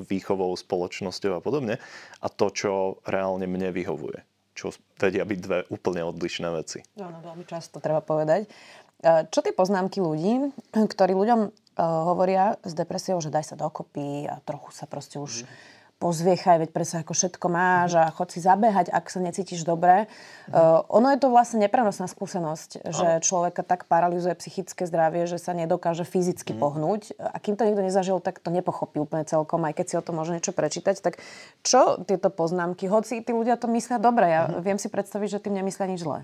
výchovou, 0.05 0.53
spoločnosťou 0.53 1.39
a 1.39 1.41
podobne, 1.41 1.81
a 2.19 2.27
to, 2.27 2.47
čo 2.51 2.71
reálne 3.07 3.47
mne 3.47 3.71
vyhovuje. 3.73 4.21
Čo 4.53 4.75
vedia 4.99 5.23
byť 5.23 5.39
dve 5.39 5.59
úplne 5.71 6.03
odlišné 6.03 6.47
veci. 6.51 6.83
No, 6.99 7.07
no, 7.07 7.23
veľmi 7.23 7.47
často 7.47 7.79
treba 7.79 8.03
povedať. 8.03 8.45
E, 8.45 9.27
čo 9.31 9.39
tie 9.39 9.55
poznámky 9.55 10.03
ľudí, 10.03 10.51
ktorí 10.75 11.15
ľuďom 11.15 11.41
e, 11.47 11.49
hovoria 11.79 12.59
s 12.67 12.75
depresiou, 12.75 13.23
že 13.23 13.31
daj 13.31 13.51
sa 13.51 13.55
dokopy 13.55 14.27
a 14.27 14.43
trochu 14.43 14.75
sa 14.75 14.85
proste 14.85 15.17
už 15.17 15.47
mm 15.47 15.77
pozviechaj, 15.99 16.63
veď 16.63 16.69
sa 16.87 17.03
ako 17.03 17.11
všetko 17.11 17.47
máš 17.51 17.99
a 17.99 18.07
chod 18.15 18.31
si 18.31 18.39
zabehať, 18.39 18.87
ak 18.87 19.11
sa 19.11 19.19
necítiš 19.19 19.67
dobre. 19.67 20.07
Uh, 20.47 20.79
ono 20.87 21.11
je 21.11 21.19
to 21.19 21.27
vlastne 21.27 21.59
neprenosná 21.59 22.07
skúsenosť, 22.07 22.87
že 22.87 23.07
človeka 23.19 23.67
tak 23.67 23.83
paralizuje 23.85 24.31
psychické 24.39 24.87
zdravie, 24.87 25.27
že 25.27 25.35
sa 25.35 25.51
nedokáže 25.51 26.07
fyzicky 26.07 26.55
mm. 26.55 26.59
pohnúť. 26.63 27.01
A 27.19 27.35
kým 27.43 27.59
to 27.59 27.67
niekto 27.67 27.83
nezažil, 27.83 28.23
tak 28.23 28.39
to 28.39 28.47
nepochopí 28.47 28.97
úplne 29.03 29.27
celkom, 29.27 29.59
aj 29.67 29.75
keď 29.75 29.85
si 29.91 29.95
o 29.99 30.03
tom 30.03 30.23
môže 30.23 30.31
niečo 30.31 30.55
prečítať. 30.55 31.03
Tak 31.03 31.19
čo 31.67 31.99
tieto 32.07 32.31
poznámky? 32.31 32.87
Hoci 32.87 33.19
tí 33.19 33.35
ľudia 33.35 33.59
to 33.59 33.67
myslia 33.67 33.99
dobre, 33.99 34.31
ja 34.31 34.41
mm. 34.47 34.63
viem 34.63 34.79
si 34.79 34.87
predstaviť, 34.87 35.35
že 35.35 35.43
tým 35.43 35.59
nemyslia 35.59 35.91
nič 35.91 36.07
zlé. 36.07 36.23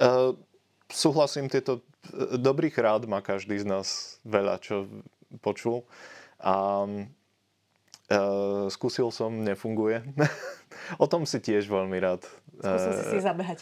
Uh, 0.00 0.32
súhlasím, 0.88 1.52
tieto 1.52 1.84
e, 2.08 2.40
dobrých 2.40 2.80
rád 2.80 3.04
má 3.04 3.20
každý 3.20 3.60
z 3.60 3.68
nás 3.68 4.16
veľa, 4.24 4.56
čo 4.64 4.88
počul. 5.44 5.84
A 6.40 6.88
Uh, 8.10 8.66
skúsil 8.74 9.14
som, 9.14 9.30
nefunguje. 9.30 10.02
o 11.02 11.06
tom 11.06 11.22
si 11.22 11.38
tiež 11.38 11.70
veľmi 11.70 11.94
rád. 12.02 12.26
Skúsil 12.58 12.92
si 12.98 13.04
si 13.06 13.18
eh, 13.18 13.22
zabehať. 13.22 13.58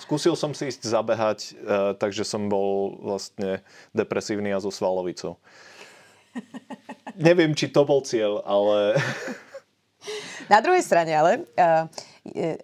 Skúsil 0.00 0.34
som 0.40 0.56
si 0.56 0.72
ísť 0.72 0.88
zabehať, 0.88 1.38
uh, 1.60 1.92
takže 2.00 2.24
som 2.24 2.48
bol 2.48 2.96
vlastne 3.04 3.60
depresívny 3.92 4.56
a 4.56 4.58
so 4.64 4.72
svalovicou. 4.72 5.36
Neviem, 7.20 7.52
či 7.52 7.68
to 7.68 7.84
bol 7.84 8.00
cieľ, 8.00 8.40
ale... 8.48 8.96
Na 10.52 10.64
druhej 10.64 10.80
strane 10.80 11.12
ale, 11.12 11.44
uh, 11.60 11.84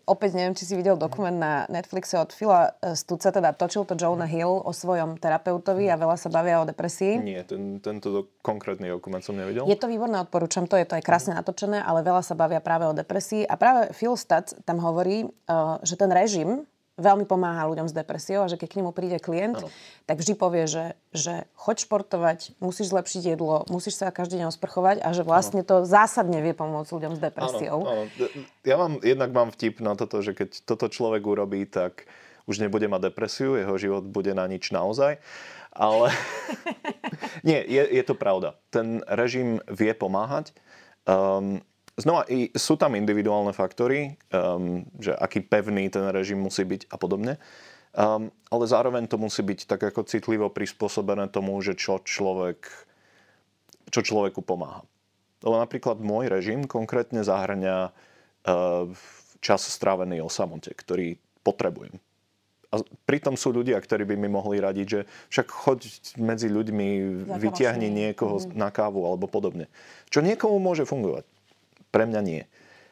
opäť 0.04 0.30
neviem, 0.36 0.52
či 0.52 0.68
si 0.68 0.74
videl 0.76 1.00
dokument 1.00 1.32
na 1.32 1.64
Netflixe 1.72 2.20
od 2.20 2.28
Phila 2.28 2.76
Stuca, 2.92 3.32
teda 3.32 3.56
točil 3.56 3.88
to 3.88 3.96
Jonah 3.96 4.28
Hill 4.28 4.60
o 4.60 4.70
svojom 4.70 5.16
terapeutovi 5.16 5.88
a 5.88 5.96
veľa 5.96 6.20
sa 6.20 6.28
bavia 6.28 6.60
o 6.60 6.68
depresii. 6.68 7.18
Nie, 7.24 7.40
ten, 7.48 7.80
tento 7.80 8.12
do, 8.12 8.20
konkrétny 8.44 8.92
dokument 8.92 9.24
som 9.24 9.32
nevidel. 9.32 9.64
Je 9.64 9.80
to 9.80 9.88
výborné, 9.88 10.20
odporúčam 10.20 10.68
to, 10.68 10.76
je 10.76 10.84
to 10.84 11.00
aj 11.00 11.04
krásne 11.04 11.32
natočené, 11.32 11.80
ale 11.80 12.04
veľa 12.04 12.20
sa 12.20 12.36
bavia 12.36 12.60
práve 12.60 12.84
o 12.84 12.92
depresii. 12.92 13.48
A 13.48 13.56
práve 13.56 13.96
Phil 13.96 14.12
Stuc 14.14 14.52
tam 14.68 14.76
hovorí, 14.84 15.24
že 15.82 15.94
ten 15.96 16.12
režim, 16.12 16.68
veľmi 16.96 17.28
pomáha 17.28 17.68
ľuďom 17.68 17.92
s 17.92 17.94
depresiou 17.94 18.44
a 18.44 18.48
že 18.48 18.56
keď 18.56 18.68
k 18.72 18.78
nemu 18.80 18.90
príde 18.96 19.20
klient, 19.20 19.60
ano. 19.60 19.68
tak 20.08 20.16
vždy 20.16 20.32
povie, 20.32 20.64
že, 20.64 20.96
že 21.12 21.44
choď 21.52 21.76
športovať, 21.84 22.38
musíš 22.58 22.92
zlepšiť 22.92 23.36
jedlo, 23.36 23.68
musíš 23.68 24.00
sa 24.00 24.08
každý 24.08 24.40
deň 24.40 24.48
osprchovať 24.48 25.04
a 25.04 25.08
že 25.12 25.20
vlastne 25.20 25.60
ano. 25.60 25.68
to 25.68 25.76
zásadne 25.84 26.40
vie 26.40 26.56
pomôcť 26.56 26.90
ľuďom 26.90 27.12
s 27.16 27.20
depresiou. 27.20 27.78
Ano, 27.84 28.08
ano. 28.08 28.26
Ja 28.64 28.80
mám, 28.80 28.98
jednak 29.04 29.30
mám 29.36 29.52
vtip 29.52 29.84
na 29.84 29.92
toto, 29.92 30.24
že 30.24 30.32
keď 30.32 30.64
toto 30.64 30.88
človek 30.88 31.20
urobí, 31.20 31.68
tak 31.68 32.08
už 32.48 32.64
nebude 32.64 32.88
mať 32.88 33.12
depresiu, 33.12 33.60
jeho 33.60 33.76
život 33.76 34.08
bude 34.08 34.32
na 34.32 34.48
nič 34.48 34.72
naozaj. 34.72 35.20
Ale 35.76 36.08
nie, 37.48 37.60
je, 37.60 37.82
je 37.84 38.02
to 38.08 38.16
pravda. 38.16 38.56
Ten 38.72 39.04
režim 39.04 39.60
vie 39.68 39.92
pomáhať. 39.92 40.56
Um, 41.04 41.60
Znova, 41.96 42.28
sú 42.52 42.76
tam 42.76 42.92
individuálne 42.92 43.56
faktory, 43.56 44.20
um, 44.28 44.84
že 45.00 45.16
aký 45.16 45.40
pevný 45.40 45.88
ten 45.88 46.04
režim 46.12 46.36
musí 46.36 46.60
byť 46.60 46.92
a 46.92 46.96
podobne. 47.00 47.40
Um, 47.96 48.28
ale 48.52 48.68
zároveň 48.68 49.08
to 49.08 49.16
musí 49.16 49.40
byť 49.40 49.64
tak 49.64 49.80
ako 49.80 50.04
citlivo 50.04 50.52
prispôsobené 50.52 51.32
tomu, 51.32 51.56
že 51.64 51.72
čo, 51.72 51.96
človek, 52.04 52.68
čo 53.88 54.00
človeku 54.04 54.44
pomáha. 54.44 54.84
Lebo 55.40 55.56
napríklad 55.56 55.96
môj 56.04 56.28
režim 56.28 56.68
konkrétne 56.68 57.24
zahrňa 57.24 57.88
uh, 57.88 58.92
čas 59.40 59.64
strávený 59.64 60.20
o 60.20 60.28
samote, 60.28 60.76
ktorý 60.76 61.16
potrebujem. 61.40 61.96
A 62.74 62.82
pritom 63.08 63.38
sú 63.40 63.56
ľudia, 63.56 63.80
ktorí 63.80 64.04
by 64.04 64.20
mi 64.20 64.28
mohli 64.28 64.60
radiť, 64.60 64.86
že 64.90 65.00
však 65.32 65.46
choď 65.48 65.78
medzi 66.20 66.52
ľuďmi, 66.52 66.88
vyťahni 67.40 67.88
niekoho 67.88 68.42
mm. 68.42 68.52
na 68.52 68.68
kávu 68.68 69.06
alebo 69.06 69.30
podobne. 69.30 69.70
Čo 70.10 70.20
niekomu 70.20 70.60
môže 70.60 70.84
fungovať. 70.84 71.24
Pre 71.96 72.04
mňa 72.04 72.20
nie. 72.20 72.42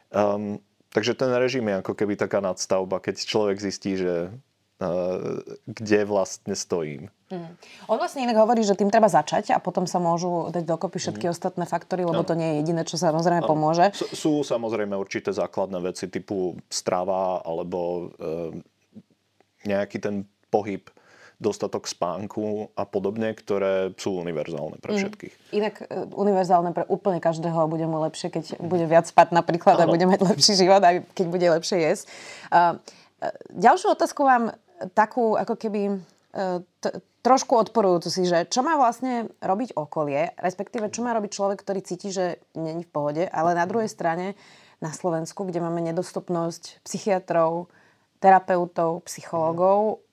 Um, 0.08 0.64
takže 0.96 1.12
ten 1.12 1.28
režim 1.36 1.68
je 1.68 1.84
ako 1.84 1.92
keby 1.92 2.16
taká 2.16 2.40
nadstavba, 2.40 3.04
keď 3.04 3.20
človek 3.20 3.60
zistí, 3.60 4.00
že 4.00 4.32
uh, 4.80 5.44
kde 5.68 6.00
vlastne 6.08 6.56
stojím. 6.56 7.12
Mm. 7.28 7.52
On 7.92 7.98
vlastne 8.00 8.24
inak 8.24 8.38
hovorí, 8.40 8.64
že 8.64 8.78
tým 8.78 8.88
treba 8.88 9.12
začať 9.12 9.52
a 9.52 9.60
potom 9.60 9.84
sa 9.84 10.00
môžu 10.00 10.48
dať 10.54 10.64
dokopy 10.64 10.96
všetky 11.02 11.26
mm. 11.28 11.32
ostatné 11.34 11.64
faktory, 11.68 12.06
lebo 12.06 12.22
no. 12.22 12.28
to 12.28 12.38
nie 12.38 12.48
je 12.48 12.56
jediné, 12.64 12.82
čo 12.86 12.96
samozrejme 12.96 13.44
no. 13.44 13.50
pomôže. 13.50 13.90
Sú, 13.92 14.06
sú 14.14 14.32
samozrejme 14.46 14.94
určité 14.94 15.34
základné 15.34 15.82
veci 15.82 16.08
typu 16.08 16.56
strava 16.70 17.42
alebo 17.42 18.14
uh, 18.16 18.54
nejaký 19.66 19.98
ten 19.98 20.24
pohyb 20.48 20.86
dostatok 21.44 21.84
spánku 21.84 22.72
a 22.72 22.88
podobne, 22.88 23.36
ktoré 23.36 23.92
sú 24.00 24.16
univerzálne 24.16 24.80
pre 24.80 24.96
mm. 24.96 24.98
všetkých. 24.98 25.34
Mm. 25.36 25.58
Inak 25.60 25.74
e, 25.84 25.84
univerzálne 26.16 26.72
pre 26.72 26.88
úplne 26.88 27.20
každého 27.20 27.54
a 27.60 27.68
bude 27.68 27.84
mu 27.84 28.00
lepšie, 28.00 28.32
keď 28.32 28.44
bude 28.64 28.88
viac 28.88 29.04
spať 29.04 29.36
napríklad 29.36 29.76
ano. 29.76 29.84
a 29.84 29.92
bude 29.92 30.08
mať 30.08 30.24
lepší 30.24 30.56
život, 30.56 30.80
aj 30.80 31.04
keď 31.12 31.26
bude 31.28 31.46
lepšie 31.60 31.78
jesť. 31.84 32.04
Uh, 32.48 32.80
ďalšiu 33.52 33.92
otázku 33.92 34.24
vám 34.24 34.56
takú, 34.96 35.36
ako 35.36 35.54
keby 35.60 36.00
uh, 36.00 36.64
t- 36.80 36.96
trošku 37.24 37.56
odporujúcu 37.56 38.08
si, 38.08 38.24
že 38.28 38.48
čo 38.48 38.60
má 38.60 38.76
vlastne 38.76 39.32
robiť 39.40 39.76
okolie, 39.76 40.36
respektíve 40.40 40.92
čo 40.92 41.00
má 41.00 41.16
robiť 41.16 41.32
človek, 41.32 41.60
ktorý 41.60 41.80
cíti, 41.80 42.12
že 42.12 42.40
není 42.52 42.84
v 42.84 42.92
pohode, 42.92 43.24
ale 43.28 43.56
na 43.56 43.64
druhej 43.64 43.88
strane 43.88 44.36
na 44.84 44.92
Slovensku, 44.92 45.48
kde 45.48 45.64
máme 45.64 45.80
nedostupnosť 45.80 46.84
psychiatrov, 46.84 47.72
terapeutov, 48.20 49.08
psychológov, 49.08 50.04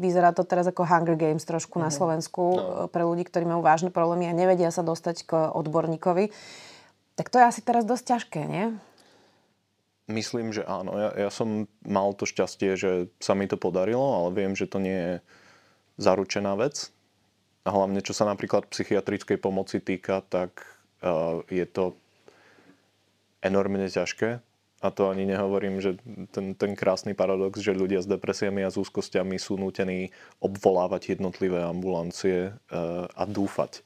Vyzerá 0.00 0.32
to 0.32 0.48
teraz 0.48 0.64
ako 0.64 0.88
Hunger 0.88 1.20
Games 1.20 1.44
trošku 1.44 1.76
mm-hmm. 1.76 1.84
na 1.84 1.90
mhm. 1.92 1.96
Slovensku 2.00 2.44
no. 2.56 2.64
Eh, 2.64 2.88
pre 2.88 3.04
ľudí, 3.04 3.28
ktorí 3.28 3.44
majú 3.44 3.60
vážne 3.60 3.92
problémy 3.92 4.32
a 4.32 4.34
nevedia 4.34 4.72
sa 4.72 4.80
dostať 4.80 5.16
k 5.28 5.30
odborníkovi. 5.52 6.32
Tak 7.20 7.28
to 7.28 7.36
je 7.36 7.44
asi 7.44 7.60
teraz 7.60 7.84
dosť 7.84 8.04
ťažké, 8.16 8.40
nie? 8.48 8.72
Myslím, 10.08 10.50
že 10.50 10.66
áno. 10.66 10.96
Ja, 10.96 11.28
ja 11.28 11.30
som 11.30 11.70
mal 11.84 12.16
to 12.16 12.24
šťastie, 12.26 12.74
že 12.74 12.90
sa 13.22 13.36
mi 13.36 13.46
to 13.46 13.60
podarilo, 13.60 14.02
ale 14.02 14.34
viem, 14.34 14.58
že 14.58 14.66
to 14.66 14.82
nie 14.82 14.96
je 14.96 15.14
zaručená 16.00 16.58
vec. 16.58 16.90
A 17.62 17.70
hlavne, 17.70 18.00
čo 18.02 18.16
sa 18.16 18.24
napríklad 18.26 18.66
psychiatrickej 18.72 19.38
pomoci 19.38 19.78
týka, 19.78 20.24
tak 20.26 20.64
uh, 21.04 21.44
je 21.46 21.62
to 21.68 21.94
enormne 23.44 23.86
ťažké. 23.86 24.40
A 24.80 24.88
to 24.88 25.12
ani 25.12 25.28
nehovorím, 25.28 25.84
že 25.84 26.00
ten, 26.32 26.56
ten 26.56 26.72
krásny 26.72 27.12
paradox, 27.12 27.60
že 27.60 27.76
ľudia 27.76 28.00
s 28.00 28.08
depresiami 28.08 28.64
a 28.64 28.72
s 28.72 28.80
úzkosťami 28.80 29.36
sú 29.36 29.60
nútení 29.60 30.08
obvolávať 30.40 31.12
jednotlivé 31.16 31.60
ambulancie 31.60 32.56
uh, 32.72 33.04
a 33.12 33.28
dúfať. 33.28 33.84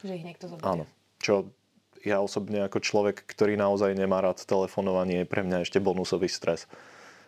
Že 0.00 0.16
ich 0.16 0.24
niekto 0.24 0.48
zoberie. 0.48 0.64
Áno. 0.64 0.84
Čo 1.20 1.52
ja 2.00 2.24
osobne 2.24 2.64
ako 2.64 2.80
človek, 2.80 3.20
ktorý 3.28 3.60
naozaj 3.60 3.92
nemá 3.92 4.24
rád 4.24 4.40
telefonovanie, 4.48 5.24
je 5.24 5.28
pre 5.28 5.44
mňa 5.44 5.68
ešte 5.68 5.76
bonusový 5.76 6.32
stres. 6.32 6.64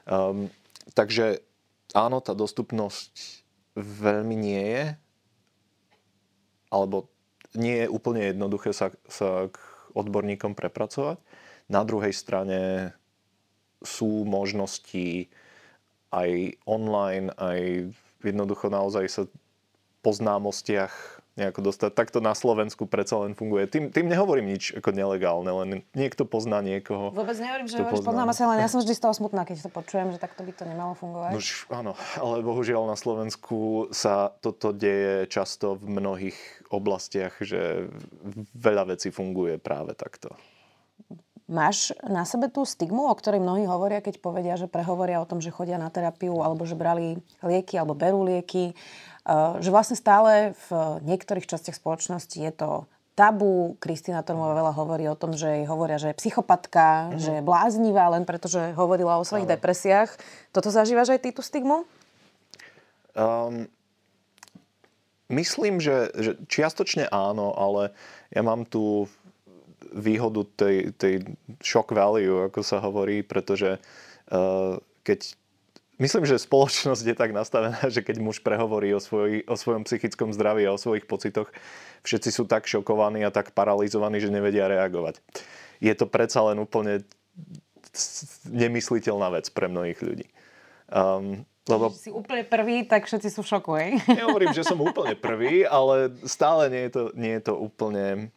Um, 0.09 0.49
takže 0.97 1.45
áno, 1.93 2.25
tá 2.25 2.33
dostupnosť 2.33 3.45
veľmi 3.77 4.33
nie 4.33 4.65
je, 4.65 4.85
alebo 6.73 7.13
nie 7.53 7.85
je 7.85 7.93
úplne 7.93 8.33
jednoduché 8.33 8.73
sa, 8.73 8.89
sa 9.05 9.53
k 9.53 9.57
odborníkom 9.93 10.57
prepracovať. 10.57 11.21
Na 11.69 11.85
druhej 11.85 12.17
strane 12.17 12.93
sú 13.83 14.25
možnosti 14.27 15.29
aj 16.13 16.59
online, 16.69 17.31
aj 17.37 17.91
jednoducho 18.23 18.69
naozaj 18.69 19.05
sa 19.09 19.23
po 20.03 20.11
známostiach 20.11 21.23
nejako 21.33 21.73
dostať. 21.73 21.97
Takto 21.97 22.21
na 22.21 22.37
Slovensku 22.37 22.85
predsa 22.85 23.17
len 23.25 23.33
funguje. 23.33 23.65
Tým, 23.65 23.89
tým 23.89 24.05
nehovorím 24.05 24.53
nič 24.53 24.77
ako 24.77 24.93
nelegálne, 24.93 25.49
len 25.49 25.69
niekto 25.97 26.29
pozná 26.29 26.61
niekoho. 26.61 27.09
Vôbec 27.09 27.33
nehovorím, 27.41 27.73
že 27.73 27.81
hovoríš 27.81 28.05
poznáme 28.05 28.37
sa, 28.37 28.53
len 28.53 28.61
ja 28.61 28.69
som 28.69 28.85
vždy 28.85 28.93
z 28.93 29.01
toho 29.01 29.15
smutná, 29.17 29.49
keď 29.49 29.65
to 29.65 29.71
počujem, 29.73 30.13
že 30.13 30.21
takto 30.21 30.45
by 30.45 30.53
to 30.53 30.69
nemalo 30.69 30.93
fungovať. 30.93 31.33
Nož, 31.33 31.65
áno, 31.73 31.97
ale 32.21 32.45
bohužiaľ 32.45 32.85
na 32.85 33.01
Slovensku 33.01 33.89
sa 33.97 34.29
toto 34.45 34.77
deje 34.77 35.25
často 35.33 35.81
v 35.81 35.97
mnohých 36.05 36.39
oblastiach, 36.69 37.33
že 37.41 37.89
veľa 38.53 38.93
vecí 38.93 39.09
funguje 39.09 39.57
práve 39.57 39.97
takto. 39.97 40.37
Máš 41.53 41.93
na 42.01 42.25
sebe 42.25 42.49
tú 42.49 42.65
stigmu, 42.65 43.13
o 43.13 43.15
ktorej 43.15 43.45
mnohí 43.45 43.69
hovoria, 43.69 44.01
keď 44.01 44.25
povedia, 44.25 44.57
že 44.57 44.73
prehovoria 44.73 45.21
o 45.21 45.29
tom, 45.29 45.45
že 45.45 45.53
chodia 45.53 45.77
na 45.77 45.93
terapiu, 45.93 46.41
alebo 46.41 46.65
že 46.65 46.73
brali 46.73 47.21
lieky, 47.45 47.77
alebo 47.77 47.93
berú 47.93 48.25
lieky 48.25 48.73
že 49.63 49.71
vlastne 49.71 49.95
stále 49.95 50.59
v 50.67 50.99
niektorých 51.07 51.47
častiach 51.47 51.79
spoločnosti 51.79 52.35
je 52.35 52.53
to 52.53 52.91
tabu. 53.15 53.79
Kristina 53.79 54.27
Tormová 54.27 54.57
veľa 54.57 54.73
hovorí 54.75 55.05
o 55.07 55.15
tom, 55.15 55.37
že 55.37 55.63
jej 55.63 55.67
hovoria, 55.69 56.01
že 56.01 56.11
je 56.11 56.19
psychopatka, 56.19 57.13
mm-hmm. 57.13 57.23
že 57.23 57.31
je 57.39 57.43
bláznivá 57.47 58.11
len 58.11 58.27
preto, 58.27 58.51
že 58.51 58.75
hovorila 58.75 59.21
o 59.21 59.27
svojich 59.27 59.47
Ale. 59.47 59.55
depresiách. 59.55 60.11
Toto 60.51 60.75
zažívaš 60.75 61.15
aj 61.15 61.21
ty 61.23 61.31
tú 61.31 61.45
stigmu? 61.45 61.87
Um, 63.15 63.71
myslím, 65.31 65.79
že, 65.79 66.11
že 66.19 66.31
čiastočne 66.51 67.07
áno, 67.13 67.55
ale 67.55 67.95
ja 68.33 68.43
mám 68.43 68.67
tu 68.67 69.07
výhodu 69.95 70.43
tej, 70.57 70.97
tej 70.97 71.15
shock 71.61 71.93
value, 71.93 72.49
ako 72.49 72.61
sa 72.65 72.81
hovorí, 72.81 73.23
pretože 73.23 73.77
uh, 74.33 74.77
keď 75.05 75.37
Myslím, 76.01 76.27
že 76.27 76.41
spoločnosť 76.41 77.05
je 77.05 77.15
tak 77.15 77.31
nastavená, 77.31 77.79
že 77.95 78.03
keď 78.03 78.19
muž 78.19 78.43
prehovorí 78.43 78.91
o, 78.91 78.99
svoj, 78.99 79.47
o 79.47 79.55
svojom 79.55 79.87
psychickom 79.87 80.35
zdraví 80.35 80.67
a 80.67 80.75
o 80.75 80.81
svojich 80.81 81.07
pocitoch, 81.07 81.47
všetci 82.03 82.31
sú 82.35 82.43
tak 82.51 82.67
šokovaní 82.67 83.23
a 83.23 83.31
tak 83.31 83.55
paralizovaní, 83.55 84.19
že 84.19 84.35
nevedia 84.35 84.67
reagovať. 84.67 85.23
Je 85.79 85.95
to 85.95 86.11
predsa 86.11 86.43
len 86.51 86.59
úplne 86.59 87.07
nemysliteľná 88.51 89.31
vec 89.31 89.47
pre 89.55 89.71
mnohých 89.71 90.01
ľudí. 90.03 90.27
Um, 90.91 91.47
lebo... 91.71 91.95
Si 91.95 92.11
úplne 92.11 92.43
prvý, 92.43 92.83
tak 92.83 93.07
všetci 93.07 93.29
sú 93.31 93.47
v 93.47 93.51
šoku, 93.55 93.73
hej? 93.79 93.91
Nehovorím, 94.11 94.51
že 94.51 94.67
som 94.67 94.83
úplne 94.83 95.15
prvý, 95.15 95.63
ale 95.63 96.11
stále 96.27 96.67
nie 96.67 96.91
je 96.91 96.93
to, 96.99 97.03
nie 97.15 97.33
je 97.39 97.43
to 97.47 97.55
úplne 97.55 98.35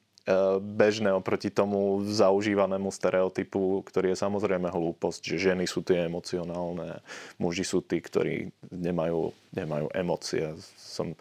bežné 0.60 1.14
oproti 1.14 1.54
tomu 1.54 2.02
zaužívanému 2.02 2.90
stereotypu, 2.90 3.86
ktorý 3.86 4.14
je 4.14 4.22
samozrejme 4.26 4.74
hlúposť, 4.74 5.22
že 5.22 5.54
ženy 5.54 5.70
sú 5.70 5.86
tie 5.86 6.10
emocionálne, 6.10 7.00
muži 7.38 7.62
sú 7.62 7.86
tí, 7.86 8.02
ktorí 8.02 8.50
nemajú, 8.74 9.30
nemajú 9.54 9.88
emócie. 9.94 10.58
Som 10.82 11.14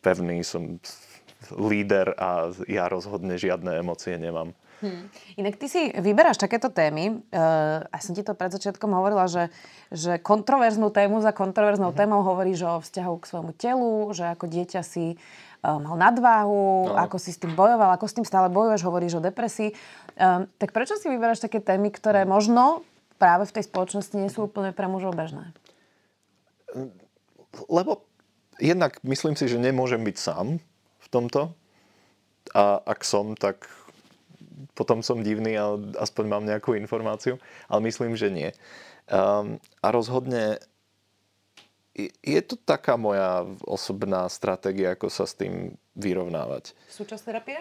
pevný, 0.00 0.40
som 0.40 0.80
líder 1.52 2.16
a 2.16 2.48
ja 2.64 2.88
rozhodne 2.88 3.36
žiadne 3.36 3.76
emócie 3.76 4.16
nemám. 4.16 4.56
Hmm. 4.84 5.08
Inak 5.40 5.56
ty 5.56 5.72
si 5.72 5.88
vyberáš 5.96 6.36
takéto 6.36 6.68
témy. 6.68 7.24
Uh, 7.32 7.80
a 7.88 7.96
som 8.04 8.12
ti 8.12 8.20
to 8.20 8.36
pred 8.36 8.52
začiatkom 8.52 8.92
hovorila, 8.92 9.24
že, 9.24 9.48
že 9.88 10.20
kontroverznú 10.20 10.92
tému 10.92 11.24
za 11.24 11.32
kontroverznou 11.32 11.96
hmm. 11.96 11.98
témou 11.98 12.20
hovoríš 12.20 12.60
o 12.66 12.74
vzťahu 12.84 13.14
k 13.16 13.28
svojmu 13.28 13.52
telu, 13.56 14.12
že 14.12 14.28
ako 14.28 14.44
dieťa 14.44 14.80
si 14.84 15.16
um, 15.64 15.80
mal 15.80 15.96
nadváhu, 15.96 16.92
no. 16.92 16.96
ako 16.96 17.16
si 17.16 17.32
s 17.32 17.40
tým 17.40 17.56
bojoval, 17.56 17.96
ako 17.96 18.06
s 18.06 18.16
tým 18.20 18.26
stále 18.28 18.52
bojuješ, 18.52 18.84
hovoríš 18.84 19.16
o 19.16 19.24
depresii. 19.24 19.72
Um, 20.20 20.44
tak 20.60 20.76
prečo 20.76 21.00
si 21.00 21.08
vyberáš 21.08 21.40
také 21.40 21.64
témy, 21.64 21.88
ktoré 21.88 22.28
možno 22.28 22.84
práve 23.16 23.48
v 23.48 23.54
tej 23.56 23.64
spoločnosti 23.64 24.14
nie 24.16 24.28
sú 24.28 24.44
úplne 24.44 24.76
pre 24.76 24.84
mužov 24.86 25.16
bežné? 25.16 25.56
Lebo 27.72 28.04
jednak 28.60 29.00
myslím 29.04 29.36
si, 29.36 29.48
že 29.48 29.56
nemôžem 29.56 30.04
byť 30.04 30.16
sám 30.20 30.60
v 31.00 31.08
tomto. 31.08 31.56
A 32.52 32.78
ak 32.84 33.02
som, 33.02 33.34
tak 33.34 33.66
potom 34.76 35.00
som 35.00 35.24
divný 35.24 35.56
a 35.56 35.72
aspoň 35.96 36.24
mám 36.28 36.44
nejakú 36.44 36.76
informáciu. 36.76 37.40
Ale 37.72 37.80
myslím, 37.88 38.12
že 38.12 38.28
nie. 38.28 38.52
Um, 39.08 39.56
a 39.80 39.88
rozhodne 39.88 40.60
je 42.20 42.40
to 42.44 42.60
taká 42.60 43.00
moja 43.00 43.48
osobná 43.64 44.28
stratégia, 44.28 44.92
ako 44.92 45.08
sa 45.08 45.24
s 45.24 45.32
tým 45.32 45.80
vyrovnávať. 45.96 46.76
Súčasť 46.92 47.24
terapie? 47.24 47.56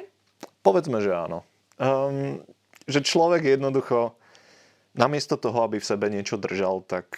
Povedzme, 0.59 0.99
že 0.99 1.15
áno. 1.15 1.47
Um, 1.79 2.43
že 2.83 2.99
človek 2.99 3.47
jednoducho, 3.47 4.11
namiesto 4.91 5.39
toho, 5.39 5.63
aby 5.63 5.79
v 5.79 5.87
sebe 5.87 6.11
niečo 6.11 6.35
držal, 6.35 6.83
tak 6.83 7.15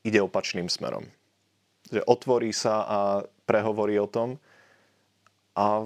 ide 0.00 0.24
opačným 0.24 0.72
smerom. 0.72 1.04
Že 1.92 2.00
otvorí 2.08 2.50
sa 2.56 2.74
a 2.88 2.98
prehovorí 3.44 4.00
o 4.00 4.08
tom. 4.08 4.40
A 5.52 5.84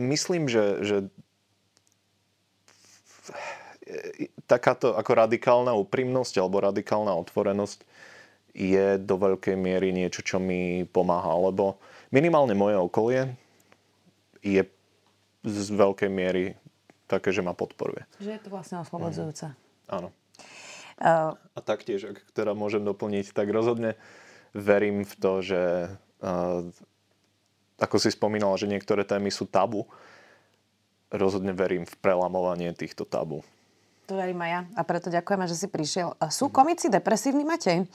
myslím, 0.00 0.48
že, 0.48 0.64
že 0.80 0.96
takáto 4.48 4.96
ako 4.96 5.10
radikálna 5.14 5.76
úprimnosť 5.76 6.40
alebo 6.40 6.62
radikálna 6.62 7.12
otvorenosť 7.14 7.84
je 8.50 8.98
do 8.98 9.14
veľkej 9.14 9.54
miery 9.54 9.94
niečo, 9.94 10.26
čo 10.26 10.42
mi 10.42 10.82
pomáha, 10.88 11.38
lebo 11.38 11.78
minimálne 12.10 12.54
moje 12.58 12.76
okolie 12.80 13.30
je 14.42 14.66
z 15.46 15.66
veľkej 15.70 16.10
miery 16.10 16.58
také, 17.06 17.30
že 17.30 17.42
ma 17.42 17.54
podporuje. 17.54 18.06
Že 18.18 18.30
je 18.38 18.40
to 18.42 18.50
vlastne 18.50 18.82
oslobodzujúce. 18.82 19.46
Mm. 19.50 19.56
Áno. 19.90 20.08
Uh... 21.00 21.34
A 21.56 21.60
taktiež, 21.62 22.14
ak 22.14 22.18
teda 22.34 22.52
môžem 22.54 22.82
doplniť, 22.82 23.32
tak 23.32 23.48
rozhodne 23.50 23.94
verím 24.52 25.06
v 25.06 25.14
to, 25.18 25.32
že 25.42 25.62
uh, 26.22 26.66
ako 27.80 27.96
si 27.96 28.12
spomínala, 28.12 28.54
že 28.60 28.68
niektoré 28.68 29.02
témy 29.02 29.32
sú 29.32 29.48
tabu, 29.48 29.88
rozhodne 31.10 31.50
verím 31.56 31.88
v 31.88 31.94
prelamovanie 31.98 32.70
týchto 32.76 33.08
tabu. 33.08 33.42
To 34.06 34.18
verím 34.18 34.42
aj 34.42 34.50
ja 34.50 34.60
a 34.74 34.82
preto 34.82 35.06
ďakujeme, 35.10 35.46
že 35.46 35.56
si 35.58 35.66
prišiel. 35.70 36.18
Sú 36.34 36.50
komici 36.50 36.90
depresívni, 36.90 37.46
Matej? 37.46 37.86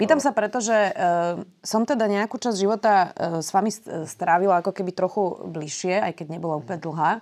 Pýtam 0.00 0.16
sa 0.16 0.32
preto, 0.32 0.64
že 0.64 0.72
uh, 0.72 1.44
som 1.60 1.84
teda 1.84 2.08
nejakú 2.08 2.40
časť 2.40 2.56
života 2.56 3.12
uh, 3.12 3.44
s 3.44 3.52
vami 3.52 3.68
strávila 4.08 4.64
ako 4.64 4.72
keby 4.72 4.96
trochu 4.96 5.36
bližšie, 5.44 6.00
aj 6.00 6.16
keď 6.16 6.26
nebola 6.32 6.56
úplne 6.56 6.80
dlhá. 6.80 7.20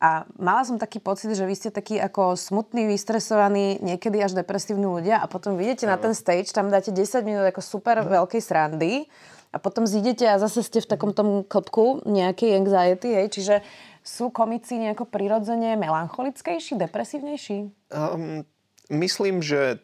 A 0.00 0.28
mala 0.40 0.64
som 0.64 0.80
taký 0.80 1.00
pocit, 1.00 1.32
že 1.32 1.44
vy 1.44 1.56
ste 1.56 1.68
takí 1.72 2.00
ako 2.00 2.36
smutní, 2.36 2.88
vystresovaní, 2.88 3.80
niekedy 3.80 4.20
až 4.20 4.36
depresívni 4.36 4.84
ľudia 4.84 5.20
a 5.20 5.28
potom 5.28 5.56
vidíte 5.60 5.88
na 5.88 5.96
ten 5.96 6.12
stage, 6.12 6.52
tam 6.52 6.68
dáte 6.68 6.92
10 6.92 7.24
minút 7.24 7.44
ako 7.48 7.60
super 7.64 8.04
no. 8.04 8.08
veľkej 8.08 8.40
srandy 8.40 9.08
a 9.56 9.58
potom 9.58 9.88
zídete 9.88 10.28
a 10.28 10.36
zase 10.36 10.60
ste 10.60 10.84
v 10.84 10.90
takom 10.92 11.16
tom 11.16 11.40
klopku 11.40 12.04
nejakej 12.04 12.60
anxiety, 12.60 13.08
hej, 13.08 13.32
čiže 13.32 13.54
sú 14.04 14.28
komici 14.28 14.76
nejako 14.76 15.08
prirodzene 15.08 15.80
melancholickejší, 15.80 16.76
depresívnejší? 16.76 17.72
Um, 17.88 18.44
myslím, 18.92 19.40
že 19.40 19.80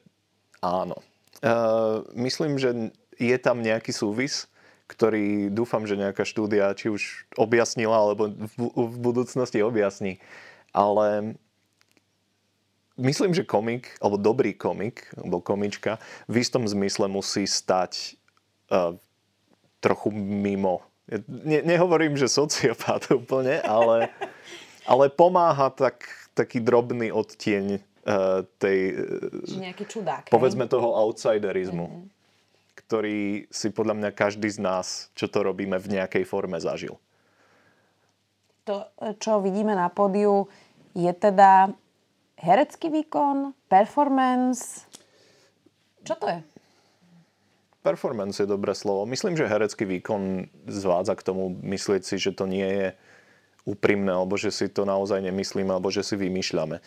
áno. 0.61 1.01
Uh, 1.41 2.05
myslím, 2.13 2.61
že 2.61 2.93
je 3.17 3.37
tam 3.41 3.65
nejaký 3.65 3.91
súvis, 3.97 4.53
ktorý 4.93 5.49
dúfam, 5.49 5.89
že 5.89 5.97
nejaká 5.97 6.29
štúdia 6.29 6.77
či 6.77 6.93
už 6.93 7.25
objasnila, 7.41 7.97
alebo 7.97 8.29
v 8.61 8.97
budúcnosti 9.01 9.65
objasní. 9.65 10.21
Ale 10.77 11.35
myslím, 13.01 13.33
že 13.33 13.49
komik, 13.49 13.97
alebo 14.05 14.21
dobrý 14.21 14.53
komik, 14.53 15.09
alebo 15.17 15.41
komička, 15.41 15.97
v 16.29 16.45
istom 16.45 16.69
zmysle 16.69 17.09
musí 17.09 17.49
stať 17.49 18.21
uh, 18.69 18.95
trochu 19.83 20.15
mimo 20.15 20.87
ne, 21.29 21.61
nehovorím, 21.63 22.17
že 22.17 22.31
sociopát 22.31 23.11
úplne, 23.11 23.61
ale, 23.63 24.09
ale 24.87 25.11
pomáha 25.11 25.69
tak, 25.73 26.07
taký 26.33 26.63
drobný 26.63 27.11
odtieň 27.13 27.81
uh, 27.81 28.47
tej... 28.57 28.79
Že 29.45 29.59
nejaký 29.59 29.85
čudák. 29.89 30.23
Povedzme 30.31 30.65
hej? 30.65 30.73
toho 30.73 30.89
outsiderizmu, 30.97 31.87
mm-hmm. 31.89 32.07
ktorý 32.87 33.51
si 33.51 33.69
podľa 33.75 33.95
mňa 33.99 34.11
každý 34.15 34.49
z 34.49 34.59
nás, 34.63 35.11
čo 35.19 35.27
to 35.29 35.43
robíme, 35.43 35.77
v 35.77 36.01
nejakej 36.01 36.25
forme 36.25 36.57
zažil. 36.63 36.97
To, 38.63 38.87
čo 39.19 39.43
vidíme 39.43 39.75
na 39.75 39.91
pódiu, 39.91 40.47
je 40.95 41.11
teda 41.11 41.75
herecký 42.39 42.95
výkon, 42.95 43.59
performance? 43.67 44.87
Čo 46.07 46.15
to 46.15 46.31
je? 46.31 46.39
Performance 47.83 48.39
je 48.39 48.47
dobré 48.47 48.79
slovo. 48.79 49.03
Myslím, 49.11 49.35
že 49.35 49.51
herecký 49.51 49.83
výkon 49.85 50.47
zvádza 50.71 51.19
k 51.19 51.27
tomu 51.27 51.51
myslieť 51.67 52.03
si, 52.07 52.17
že 52.17 52.31
to 52.31 52.47
nie 52.47 52.63
je 52.65 52.89
úprimné, 53.67 54.11
alebo 54.11 54.39
že 54.39 54.55
si 54.55 54.71
to 54.71 54.87
naozaj 54.87 55.19
nemyslíme, 55.23 55.71
alebo 55.71 55.91
že 55.91 56.07
si 56.07 56.15
vymýšľame. 56.15 56.79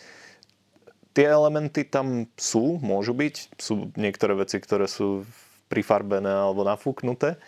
Tie 1.16 1.24
elementy 1.24 1.88
tam 1.88 2.28
sú, 2.36 2.76
môžu 2.80 3.16
byť. 3.16 3.60
Sú 3.60 3.92
niektoré 3.96 4.36
veci, 4.36 4.60
ktoré 4.60 4.84
sú 4.84 5.24
prifarbené 5.72 6.30
alebo 6.30 6.64
nafúknuté, 6.64 7.40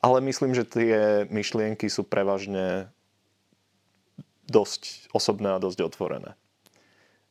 ale 0.00 0.18
myslím, 0.24 0.54
že 0.54 0.64
tie 0.64 1.26
myšlienky 1.28 1.90
sú 1.90 2.06
prevažne 2.06 2.88
dosť 4.46 5.10
osobné 5.10 5.58
a 5.58 5.62
dosť 5.62 5.82
otvorené. 5.82 6.38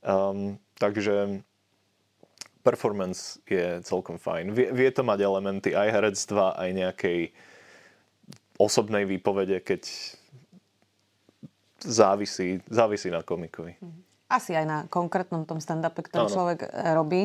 Um, 0.04 0.60
takže 0.78 1.42
performance 2.66 3.38
je 3.46 3.86
celkom 3.86 4.18
fajn. 4.18 4.50
Vie, 4.58 4.74
vie 4.74 4.90
to 4.90 5.06
mať 5.06 5.22
elementy 5.22 5.78
aj 5.78 5.94
herectva, 5.94 6.58
aj 6.58 6.70
nejakej 6.74 7.20
osobnej 8.58 9.06
výpovede, 9.06 9.62
keď 9.62 9.86
závisí, 11.86 12.66
závisí 12.66 13.14
na 13.14 13.22
komikovi. 13.22 13.78
Asi 14.26 14.58
aj 14.58 14.66
na 14.66 14.78
konkrétnom 14.90 15.46
tom 15.46 15.62
stand-upe, 15.62 16.02
ktorý 16.02 16.26
ano. 16.26 16.34
človek 16.34 16.60
e, 16.66 16.68
robí. 16.98 17.22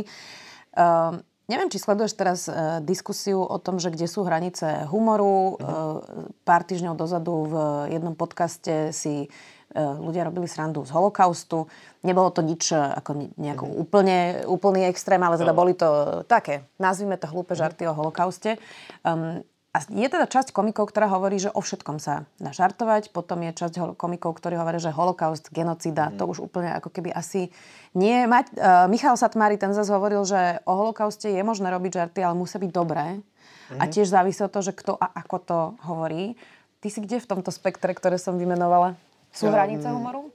Um, 0.77 1.25
Neviem, 1.51 1.67
či 1.67 1.83
sleduješ 1.83 2.15
teraz 2.15 2.47
uh, 2.47 2.79
diskusiu 2.79 3.43
o 3.43 3.59
tom, 3.59 3.83
že 3.83 3.91
kde 3.91 4.07
sú 4.07 4.23
hranice 4.23 4.87
humoru. 4.87 5.59
Uh-huh. 5.59 5.99
Uh, 5.99 6.31
pár 6.47 6.63
týždňov 6.63 6.95
dozadu 6.95 7.51
v 7.51 7.55
jednom 7.91 8.15
podcaste 8.15 8.95
si 8.95 9.27
uh, 9.27 9.99
ľudia 9.99 10.31
robili 10.31 10.47
srandu 10.47 10.87
z 10.87 10.95
holokaustu. 10.95 11.67
Nebolo 12.07 12.31
to 12.31 12.47
nič 12.47 12.71
uh, 12.71 12.95
ako 12.95 13.35
nejako 13.35 13.67
uh-huh. 13.67 13.83
úplne, 13.83 14.47
úplný 14.47 14.87
extrém, 14.87 15.19
ale 15.19 15.43
teda 15.43 15.51
boli 15.51 15.75
to 15.75 16.23
také, 16.31 16.71
nazvime 16.79 17.19
to 17.19 17.27
hlúpe 17.27 17.59
žarty 17.59 17.83
uh-huh. 17.83 17.99
o 17.99 17.99
holokauste. 17.99 18.55
Um, 19.03 19.43
a 19.71 19.79
je 19.87 20.03
teda 20.11 20.27
časť 20.27 20.51
komikov, 20.51 20.91
ktorá 20.91 21.07
hovorí, 21.07 21.39
že 21.39 21.55
o 21.55 21.63
všetkom 21.63 22.03
sa 22.03 22.27
dá 22.43 22.51
žartovať. 22.51 23.15
Potom 23.15 23.39
je 23.47 23.55
časť 23.55 23.95
komikov, 23.95 24.43
ktorí 24.43 24.59
hovorí, 24.59 24.83
že 24.83 24.91
holokaust, 24.91 25.55
genocida, 25.55 26.11
mm. 26.11 26.19
to 26.19 26.27
už 26.27 26.43
úplne 26.43 26.75
ako 26.75 26.91
keby 26.91 27.15
asi 27.15 27.55
nie. 27.95 28.27
Mať, 28.27 28.51
uh, 28.59 28.91
Michal 28.91 29.15
Satmári 29.15 29.63
ten 29.63 29.71
zase 29.71 29.95
hovoril, 29.95 30.27
že 30.27 30.59
o 30.67 30.75
holokauste 30.75 31.31
je 31.31 31.43
možné 31.47 31.71
robiť 31.71 32.03
žarty, 32.03 32.19
ale 32.19 32.35
musia 32.35 32.59
byť 32.59 32.71
dobré. 32.75 33.23
Mm. 33.71 33.79
A 33.79 33.87
tiež 33.87 34.11
závisí 34.11 34.43
od 34.43 34.51
toho, 34.51 34.67
že 34.67 34.75
kto 34.75 34.99
a 34.99 35.07
ako 35.07 35.37
to 35.39 35.59
hovorí. 35.87 36.35
Ty 36.83 36.91
si 36.91 36.99
kde 37.07 37.23
v 37.23 37.31
tomto 37.31 37.55
spektre, 37.55 37.95
ktoré 37.95 38.19
som 38.19 38.35
vymenovala? 38.43 38.99
Sú 39.31 39.47
um, 39.47 39.55
hranice 39.55 39.87
humoru? 39.87 40.35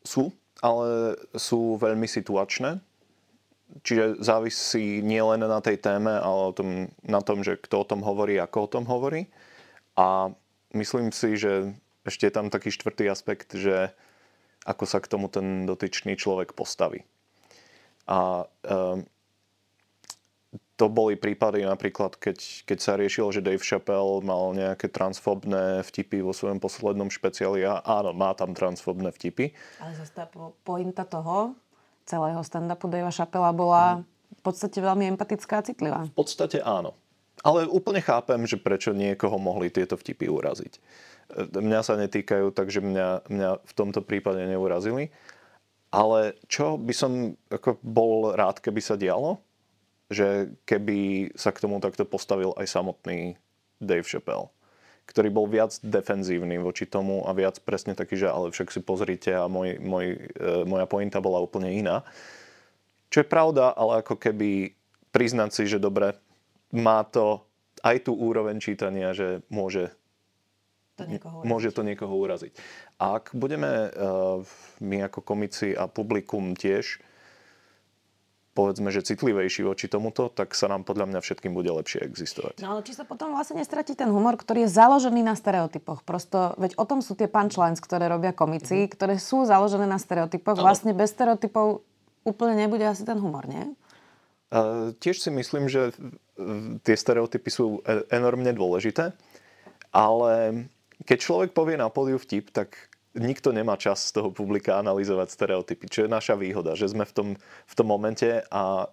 Sú, 0.00 0.32
ale 0.64 1.20
sú 1.36 1.76
veľmi 1.76 2.08
situačné 2.08 2.80
čiže 3.84 4.20
závisí 4.20 5.04
nielen 5.04 5.44
na 5.44 5.60
tej 5.60 5.78
téme, 5.78 6.12
ale 6.12 6.40
o 6.50 6.54
tom, 6.56 6.68
na 7.04 7.20
tom, 7.20 7.44
že 7.44 7.60
kto 7.60 7.84
o 7.84 7.88
tom 7.88 8.00
hovorí, 8.00 8.40
ako 8.40 8.58
o 8.64 8.72
tom 8.72 8.84
hovorí. 8.88 9.28
A 9.98 10.32
myslím 10.72 11.12
si, 11.12 11.36
že 11.36 11.74
ešte 12.06 12.28
je 12.28 12.32
tam 12.32 12.48
taký 12.48 12.72
štvrtý 12.72 13.10
aspekt, 13.10 13.52
že 13.52 13.92
ako 14.64 14.84
sa 14.84 14.98
k 15.00 15.10
tomu 15.10 15.28
ten 15.28 15.68
dotyčný 15.68 16.16
človek 16.16 16.56
postaví. 16.56 17.04
A 18.08 18.48
um, 18.64 19.04
to 20.78 20.86
boli 20.86 21.18
prípady 21.18 21.66
napríklad, 21.66 22.16
keď, 22.16 22.64
keď 22.64 22.78
sa 22.78 22.94
riešilo, 22.94 23.34
že 23.34 23.44
Dave 23.44 23.60
Chappelle 23.60 24.22
mal 24.22 24.54
nejaké 24.54 24.86
transfobné 24.88 25.82
vtipy 25.82 26.22
vo 26.22 26.30
svojom 26.30 26.62
poslednom 26.62 27.10
špeciáli. 27.10 27.66
Áno, 27.66 28.14
má 28.14 28.32
tam 28.32 28.54
transfobné 28.54 29.10
vtipy. 29.10 29.52
Ale 29.82 29.92
zase 29.98 30.14
tá 30.14 30.24
pointa 30.62 31.02
toho, 31.02 31.58
celého 32.08 32.40
stand-upu 32.40 32.88
Davea 32.88 33.12
Chappella 33.12 33.52
bola 33.52 34.00
v 34.32 34.40
podstate 34.40 34.80
veľmi 34.80 35.12
empatická 35.14 35.60
a 35.60 35.66
citlivá. 35.66 36.00
V 36.08 36.16
podstate 36.16 36.64
áno. 36.64 36.96
Ale 37.44 37.68
úplne 37.68 38.02
chápem, 38.02 38.40
že 38.48 38.58
prečo 38.58 38.96
niekoho 38.96 39.36
mohli 39.38 39.70
tieto 39.70 39.94
vtipy 39.94 40.26
uraziť. 40.26 40.72
E, 40.74 40.80
mňa 41.54 41.80
sa 41.86 41.94
netýkajú, 41.94 42.50
takže 42.50 42.82
mňa, 42.82 43.30
mňa 43.30 43.50
v 43.62 43.72
tomto 43.76 44.02
prípade 44.02 44.42
neurazili. 44.42 45.14
Ale 45.88 46.34
čo 46.50 46.76
by 46.76 46.92
som 46.96 47.12
ako 47.48 47.78
bol 47.80 48.34
rád, 48.34 48.58
keby 48.58 48.80
sa 48.82 48.98
dialo, 48.98 49.40
že 50.08 50.52
keby 50.64 51.30
sa 51.36 51.52
k 51.52 51.62
tomu 51.62 51.78
takto 51.78 52.08
postavil 52.08 52.56
aj 52.56 52.66
samotný 52.68 53.36
Dave 53.78 54.08
Chappelle 54.08 54.50
ktorý 55.08 55.32
bol 55.32 55.48
viac 55.48 55.72
defenzívny 55.80 56.60
voči 56.60 56.84
tomu 56.84 57.24
a 57.24 57.32
viac 57.32 57.56
presne 57.64 57.96
taký, 57.96 58.20
že 58.20 58.28
ale 58.28 58.52
však 58.52 58.68
si 58.68 58.84
pozrite 58.84 59.32
a 59.32 59.48
môj, 59.48 59.80
môj, 59.80 60.06
e, 60.36 60.68
moja 60.68 60.84
pointa 60.84 61.24
bola 61.24 61.40
úplne 61.40 61.72
iná. 61.72 62.04
Čo 63.08 63.24
je 63.24 63.32
pravda, 63.32 63.72
ale 63.72 64.04
ako 64.04 64.20
keby 64.20 64.76
priznať 65.08 65.50
si, 65.56 65.64
že 65.64 65.80
dobre, 65.80 66.12
má 66.76 67.00
to 67.08 67.40
aj 67.80 68.04
tú 68.04 68.12
úroveň 68.12 68.60
čítania, 68.60 69.16
že 69.16 69.40
môže 69.48 69.96
to 70.98 71.06
môže 71.46 71.70
to 71.70 71.86
niekoho 71.86 72.10
uraziť. 72.10 72.52
A 72.98 73.22
ak 73.22 73.30
budeme 73.38 73.86
uh, 73.86 74.42
my 74.82 75.06
ako 75.06 75.22
komici 75.22 75.70
a 75.70 75.86
publikum 75.86 76.58
tiež 76.58 76.98
povedzme, 78.58 78.90
že 78.90 79.06
citlivejší 79.06 79.62
voči 79.62 79.86
tomuto, 79.86 80.26
tak 80.26 80.50
sa 80.58 80.66
nám 80.66 80.82
podľa 80.82 81.14
mňa 81.14 81.20
všetkým 81.22 81.54
bude 81.54 81.70
lepšie 81.70 82.02
existovať. 82.02 82.58
No 82.58 82.74
ale 82.74 82.82
či 82.82 82.98
sa 82.98 83.06
potom 83.06 83.30
vlastne 83.30 83.62
nestratí 83.62 83.94
ten 83.94 84.10
humor, 84.10 84.34
ktorý 84.34 84.66
je 84.66 84.74
založený 84.74 85.22
na 85.22 85.38
stereotypoch. 85.38 86.02
Prosto, 86.02 86.58
veď 86.58 86.74
o 86.74 86.82
tom 86.82 86.98
sú 86.98 87.14
tie 87.14 87.30
punchlines, 87.30 87.78
ktoré 87.78 88.10
robia 88.10 88.34
komici, 88.34 88.82
mm-hmm. 88.82 88.94
ktoré 88.98 89.14
sú 89.22 89.46
založené 89.46 89.86
na 89.86 90.02
stereotypoch. 90.02 90.58
Ano. 90.58 90.66
Vlastne 90.66 90.90
bez 90.90 91.14
stereotypov 91.14 91.86
úplne 92.26 92.58
nebude 92.58 92.82
asi 92.82 93.06
ten 93.06 93.22
humor, 93.22 93.46
nie? 93.46 93.62
Uh, 94.50 94.90
tiež 94.98 95.22
si 95.22 95.30
myslím, 95.30 95.70
že 95.70 95.94
tie 96.86 96.96
stereotypy 96.96 97.50
sú 97.50 97.82
e, 97.82 98.06
enormne 98.14 98.54
dôležité, 98.54 99.12
ale 99.90 100.66
keď 101.04 101.18
človek 101.18 101.50
povie 101.54 101.78
na 101.78 101.90
pódiu 101.90 102.18
vtip, 102.18 102.50
tak 102.54 102.87
nikto 103.18 103.52
nemá 103.52 103.74
čas 103.76 104.08
z 104.08 104.18
toho 104.18 104.30
publika 104.30 104.78
analyzovať 104.78 105.28
stereotypy, 105.28 105.86
čo 105.90 106.06
je 106.06 106.10
naša 106.10 106.38
výhoda, 106.38 106.78
že 106.78 106.90
sme 106.90 107.04
v 107.04 107.12
tom, 107.12 107.28
v 107.38 107.74
tom 107.74 107.86
momente 107.86 108.42
a 108.48 108.88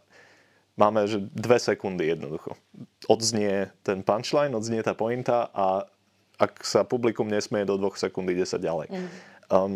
máme 0.76 1.08
že 1.08 1.24
dve 1.32 1.58
sekundy 1.62 2.12
jednoducho. 2.12 2.60
Odznie 3.08 3.72
ten 3.86 4.04
punchline, 4.04 4.52
odznie 4.52 4.84
tá 4.84 4.92
pointa 4.92 5.48
a 5.56 5.88
ak 6.36 6.68
sa 6.68 6.84
publikum 6.84 7.32
nesmie 7.32 7.64
do 7.64 7.80
dvoch 7.80 7.96
sekúnd, 7.96 8.28
ide 8.28 8.44
sa 8.44 8.60
ďalej. 8.60 8.92
Mm. 8.92 9.08
Um, 9.48 9.74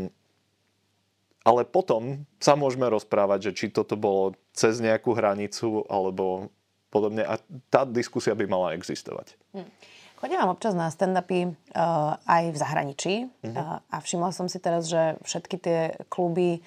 ale 1.47 1.63
potom 1.63 2.27
sa 2.35 2.59
môžeme 2.59 2.83
rozprávať, 2.91 3.49
že 3.49 3.51
či 3.55 3.65
toto 3.71 3.95
bolo 3.95 4.35
cez 4.51 4.83
nejakú 4.83 5.15
hranicu 5.15 5.87
alebo 5.87 6.51
podobne. 6.91 7.23
A 7.23 7.39
tá 7.71 7.87
diskusia 7.87 8.35
by 8.35 8.43
mala 8.43 8.75
existovať. 8.75 9.39
Mm. 9.55 9.71
Chodím 10.19 10.51
občas 10.51 10.75
na 10.75 10.91
stand-upy 10.91 11.47
uh, 11.47 12.19
aj 12.27 12.51
v 12.51 12.57
zahraničí 12.59 13.13
uh-huh. 13.23 13.55
uh, 13.55 13.79
a 13.87 14.03
všimla 14.03 14.35
som 14.35 14.51
si 14.51 14.59
teraz, 14.59 14.91
že 14.91 15.15
všetky 15.23 15.55
tie 15.55 15.79
kluby 16.11 16.59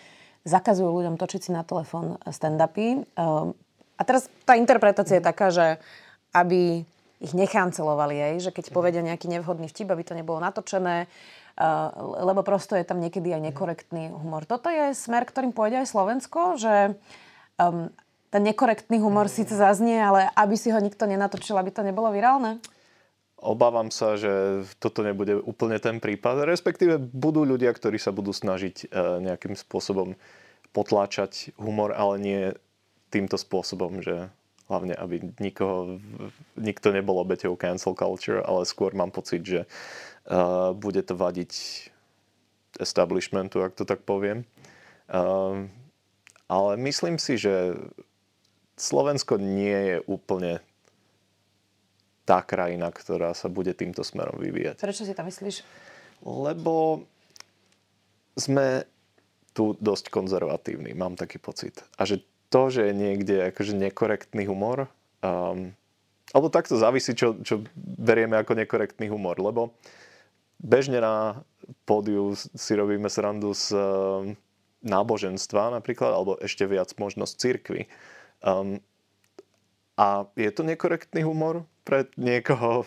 zakazujú 0.49 0.89
ľuďom 0.89 1.21
točiť 1.21 1.41
si 1.47 1.51
na 1.53 1.61
telefón 1.61 2.17
stand-upy. 2.25 3.05
Uh, 3.13 3.53
a 4.01 4.03
teraz 4.09 4.33
tá 4.49 4.57
interpretácia 4.57 5.21
uh-huh. 5.21 5.29
je 5.29 5.31
taká, 5.37 5.53
že 5.53 5.67
aby 6.33 6.89
ich 7.21 7.33
nechancelovali 7.37 8.17
jej, 8.17 8.35
že 8.49 8.51
keď 8.57 8.73
uh-huh. 8.73 8.77
povedia 8.81 9.05
nejaký 9.05 9.29
nevhodný 9.29 9.69
vtip, 9.69 9.93
aby 9.93 10.01
to 10.01 10.17
nebolo 10.17 10.41
natočené, 10.41 11.05
uh, 11.05 11.93
lebo 12.25 12.41
prosto 12.41 12.73
je 12.73 12.89
tam 12.89 13.05
niekedy 13.05 13.37
aj 13.37 13.53
nekorektný 13.53 14.17
humor. 14.17 14.49
Toto 14.49 14.73
je 14.73 14.97
smer, 14.97 15.29
ktorým 15.29 15.53
pôjde 15.53 15.85
aj 15.85 15.93
Slovensko, 15.93 16.57
že 16.57 16.97
um, 17.61 17.93
ten 18.33 18.43
nekorektný 18.49 18.97
humor 18.97 19.29
síce 19.29 19.53
zaznie, 19.53 20.01
ale 20.01 20.33
aby 20.41 20.57
si 20.57 20.73
ho 20.73 20.81
nikto 20.81 21.05
nenatočil, 21.05 21.53
aby 21.61 21.69
to 21.69 21.85
nebolo 21.85 22.09
virálne? 22.09 22.65
Obávam 23.43 23.91
sa, 23.91 24.15
že 24.15 24.63
toto 24.79 25.03
nebude 25.03 25.35
úplne 25.35 25.83
ten 25.83 25.99
prípad. 25.99 26.47
Respektíve 26.47 27.03
budú 27.03 27.43
ľudia, 27.43 27.75
ktorí 27.75 27.99
sa 27.99 28.15
budú 28.15 28.31
snažiť 28.31 28.87
e, 28.87 29.19
nejakým 29.19 29.59
spôsobom 29.59 30.15
potláčať 30.71 31.51
humor, 31.59 31.91
ale 31.91 32.15
nie 32.23 32.41
týmto 33.13 33.37
spôsobom, 33.37 34.01
že 34.01 34.33
hlavne, 34.73 34.97
aby 34.97 35.21
nikoho, 35.37 36.01
nikto 36.57 36.97
nebol 36.97 37.21
obeťou 37.21 37.61
cancel 37.61 37.93
culture, 37.93 38.41
ale 38.41 38.65
skôr 38.65 38.97
mám 38.97 39.13
pocit, 39.13 39.45
že 39.45 39.69
uh, 39.69 40.73
bude 40.73 41.05
to 41.05 41.13
vadiť 41.13 41.53
establishmentu, 42.81 43.61
ak 43.61 43.77
to 43.77 43.85
tak 43.85 44.09
poviem. 44.09 44.49
Uh, 45.13 45.69
ale 46.49 46.81
myslím 46.81 47.21
si, 47.21 47.37
že 47.37 47.77
Slovensko 48.81 49.37
nie 49.37 49.77
je 49.93 49.97
úplne 50.09 50.65
tá 52.23 52.41
krajina, 52.43 52.89
ktorá 52.95 53.35
sa 53.35 53.51
bude 53.51 53.75
týmto 53.75 54.07
smerom 54.07 54.39
vyvíjať. 54.39 54.79
Prečo 54.79 55.03
si 55.03 55.15
to 55.15 55.23
myslíš? 55.27 55.67
Lebo 56.23 57.03
sme 58.39 58.87
tu 59.53 59.77
dosť 59.77 60.09
konzervatívni, 60.09 60.97
mám 60.97 61.19
taký 61.19 61.37
pocit. 61.37 61.85
A 62.01 62.09
že 62.09 62.25
to, 62.49 62.73
že 62.73 62.89
je 62.89 62.95
niekde 62.95 63.37
akože 63.53 63.77
nekorektný 63.77 64.49
humor, 64.49 64.89
um, 65.21 65.73
alebo 66.33 66.49
takto 66.49 66.81
závisí, 66.81 67.13
čo, 67.13 67.37
čo 67.45 67.61
berieme 67.77 68.41
ako 68.41 68.57
nekorektný 68.57 69.13
humor, 69.13 69.37
lebo 69.37 69.77
bežne 70.57 71.03
na 71.05 71.45
pódiu 71.85 72.33
si 72.37 72.73
robíme 72.73 73.13
srandu 73.13 73.53
z 73.53 73.77
um, 73.77 73.83
náboženstva 74.81 75.75
napríklad, 75.75 76.13
alebo 76.17 76.41
ešte 76.41 76.65
viac 76.65 76.93
možnosť 76.97 77.35
cirkvy. 77.37 77.83
Um, 78.41 78.81
a 80.03 80.27
je 80.35 80.51
to 80.51 80.67
nekorektný 80.67 81.23
humor 81.23 81.63
pre 81.87 82.11
niekoho 82.19 82.83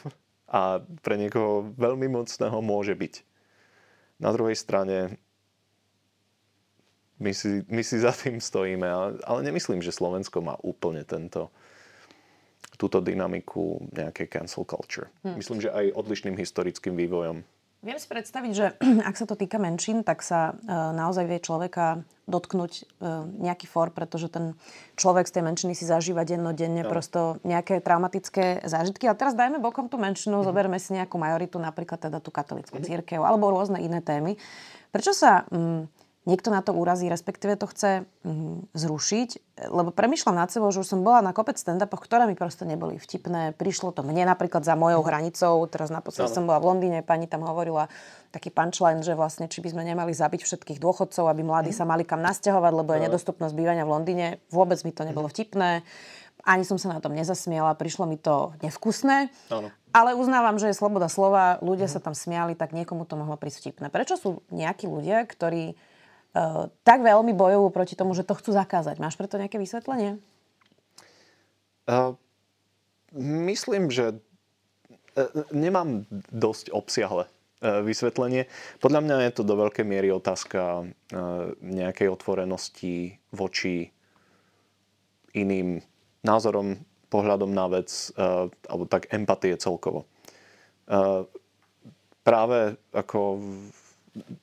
a 0.52 0.84
pre 1.00 1.16
niekoho 1.16 1.72
veľmi 1.80 2.12
mocného 2.12 2.60
môže 2.60 2.92
byť. 2.92 3.24
Na 4.20 4.36
druhej 4.36 4.60
strane 4.60 5.16
my 7.16 7.32
si, 7.32 7.64
my 7.72 7.80
si 7.80 8.04
za 8.04 8.12
tým 8.12 8.44
stojíme, 8.44 8.84
ale, 8.84 9.10
ale 9.24 9.40
nemyslím, 9.48 9.80
že 9.80 9.96
Slovensko 9.96 10.44
má 10.44 10.60
úplne 10.60 11.08
tento, 11.08 11.48
túto 12.76 13.00
dynamiku 13.00 13.88
nejaké 13.96 14.28
cancel 14.28 14.68
culture. 14.68 15.08
Hm. 15.24 15.40
Myslím, 15.40 15.60
že 15.64 15.72
aj 15.72 15.96
odlišným 15.96 16.36
historickým 16.36 17.00
vývojom. 17.00 17.48
Viem 17.86 18.02
si 18.02 18.10
predstaviť, 18.10 18.52
že 18.52 18.66
ak 19.10 19.14
sa 19.14 19.30
to 19.30 19.38
týka 19.38 19.62
menšín, 19.62 20.02
tak 20.02 20.26
sa 20.26 20.58
e, 20.58 20.74
naozaj 20.74 21.30
vie 21.30 21.38
človeka 21.38 22.02
dotknúť 22.26 22.74
e, 22.74 22.84
nejaký 23.46 23.70
for, 23.70 23.94
pretože 23.94 24.34
ten 24.34 24.58
človek 24.98 25.30
z 25.30 25.38
tej 25.38 25.44
menšiny 25.46 25.74
si 25.78 25.86
zažíva 25.86 26.26
dennodenne 26.26 26.82
no. 26.82 26.90
prosto 26.90 27.38
nejaké 27.46 27.86
traumatické 27.86 28.66
zážitky. 28.66 29.06
A 29.06 29.14
teraz 29.14 29.38
dajme 29.38 29.62
bokom 29.62 29.86
tú 29.86 30.02
menšinu, 30.02 30.42
mm. 30.42 30.46
zoberme 30.50 30.82
si 30.82 30.98
nejakú 30.98 31.22
majoritu, 31.22 31.62
napríklad 31.62 32.02
teda 32.02 32.18
tú 32.18 32.34
katolickú 32.34 32.82
mm. 32.82 32.86
církev, 32.90 33.22
alebo 33.22 33.54
rôzne 33.54 33.78
iné 33.78 34.02
témy. 34.02 34.34
Prečo 34.90 35.14
sa... 35.14 35.46
Mm, 35.54 35.86
niekto 36.26 36.50
na 36.50 36.66
to 36.66 36.74
urazí, 36.74 37.06
respektíve 37.06 37.54
to 37.56 37.70
chce 37.70 37.92
mm, 38.26 38.74
zrušiť, 38.74 39.30
lebo 39.70 39.94
premyšľam 39.94 40.36
nad 40.42 40.50
sebou, 40.50 40.74
že 40.74 40.82
už 40.82 40.90
som 40.98 41.02
bola 41.06 41.22
na 41.22 41.32
kopec 41.32 41.56
stand-upoch, 41.56 42.02
ktoré 42.02 42.26
mi 42.26 42.34
proste 42.34 42.66
neboli 42.66 42.98
vtipné. 42.98 43.54
Prišlo 43.54 43.94
to 43.94 44.02
mne 44.02 44.26
napríklad 44.26 44.66
za 44.66 44.74
mojou 44.74 45.06
hranicou, 45.06 45.62
teraz 45.70 45.94
naposledy 45.94 46.34
som 46.34 46.50
bola 46.50 46.58
v 46.58 46.68
Londýne, 46.74 47.06
pani 47.06 47.30
tam 47.30 47.46
hovorila 47.46 47.88
taký 48.34 48.50
punchline, 48.50 49.06
že 49.06 49.14
vlastne 49.16 49.46
či 49.48 49.62
by 49.62 49.72
sme 49.72 49.84
nemali 49.86 50.12
zabiť 50.12 50.44
všetkých 50.44 50.82
dôchodcov, 50.82 51.30
aby 51.30 51.46
mladí 51.46 51.72
mm. 51.72 51.78
sa 51.78 51.86
mali 51.86 52.04
kam 52.04 52.20
nasťahovať, 52.26 52.74
lebo 52.74 52.90
je 52.98 53.06
nedostupnosť 53.06 53.54
bývania 53.54 53.86
v 53.86 53.94
Londýne. 53.94 54.28
Vôbec 54.50 54.82
mi 54.84 54.92
to 54.92 55.06
nebolo 55.06 55.30
vtipné. 55.30 55.86
Ani 56.46 56.62
som 56.62 56.78
sa 56.78 56.94
na 56.94 57.02
tom 57.02 57.16
nezasmiala, 57.18 57.74
prišlo 57.80 58.06
mi 58.06 58.22
to 58.22 58.54
nevkusné. 58.62 59.34
Áno. 59.50 59.74
Ale 59.96 60.14
uznávam, 60.14 60.60
že 60.60 60.70
je 60.70 60.78
sloboda 60.78 61.08
slova, 61.08 61.58
ľudia 61.64 61.88
mm. 61.88 61.94
sa 61.96 62.00
tam 62.04 62.12
smiali, 62.18 62.58
tak 62.58 62.76
niekomu 62.76 63.08
to 63.08 63.16
mohlo 63.16 63.40
prísť 63.40 63.64
vtipné. 63.64 63.88
Prečo 63.88 64.20
sú 64.20 64.30
nejakí 64.52 64.90
ľudia, 64.90 65.24
ktorí 65.24 65.80
tak 66.84 67.00
veľmi 67.00 67.32
bojujú 67.32 67.72
proti 67.72 67.96
tomu, 67.96 68.12
že 68.12 68.28
to 68.28 68.36
chcú 68.36 68.52
zakázať. 68.52 69.00
Máš 69.00 69.16
preto 69.16 69.40
nejaké 69.40 69.56
vysvetlenie? 69.56 70.20
Uh, 71.88 72.20
myslím, 73.16 73.88
že 73.88 74.20
uh, 74.20 75.32
nemám 75.56 76.04
dosť 76.36 76.76
obsiahle 76.76 77.32
vysvetlenie. 77.66 78.46
Podľa 78.78 79.02
mňa 79.02 79.16
je 79.26 79.32
to 79.42 79.48
do 79.48 79.58
veľkej 79.58 79.88
miery 79.88 80.14
otázka 80.14 80.86
nejakej 81.66 82.14
otvorenosti 82.14 83.18
voči 83.34 83.90
iným 85.34 85.82
názorom, 86.22 86.78
pohľadom 87.10 87.50
na 87.50 87.66
vec, 87.72 87.90
alebo 88.70 88.86
tak 88.86 89.10
empatie 89.10 89.58
celkovo. 89.58 90.06
Práve 92.22 92.78
ako 92.94 93.42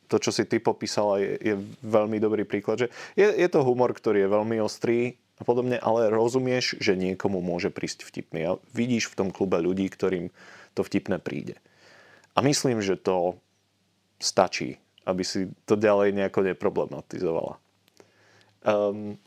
to, 0.08 0.16
čo 0.20 0.30
si 0.30 0.44
ty 0.44 0.60
popísala, 0.60 1.20
je, 1.20 1.32
je 1.40 1.54
veľmi 1.82 2.20
dobrý 2.20 2.44
príklad, 2.44 2.86
že 2.86 2.88
je, 3.16 3.26
je 3.26 3.48
to 3.48 3.64
humor, 3.64 3.92
ktorý 3.96 4.24
je 4.24 4.34
veľmi 4.34 4.56
ostrý 4.60 5.16
a 5.40 5.42
podobne, 5.42 5.80
ale 5.80 6.12
rozumieš, 6.12 6.78
že 6.78 6.94
niekomu 6.94 7.42
môže 7.42 7.72
prísť 7.72 8.06
vtipný 8.06 8.40
a 8.46 8.58
vidíš 8.76 9.10
v 9.10 9.18
tom 9.18 9.28
klube 9.34 9.58
ľudí, 9.58 9.88
ktorým 9.88 10.30
to 10.76 10.84
vtipné 10.84 11.18
príde. 11.18 11.58
A 12.36 12.40
myslím, 12.44 12.80
že 12.80 13.00
to 13.00 13.36
stačí, 14.22 14.78
aby 15.04 15.26
si 15.26 15.50
to 15.66 15.74
ďalej 15.74 16.14
nejako 16.14 16.46
neproblematizovala. 16.46 17.58
Um, 18.62 19.18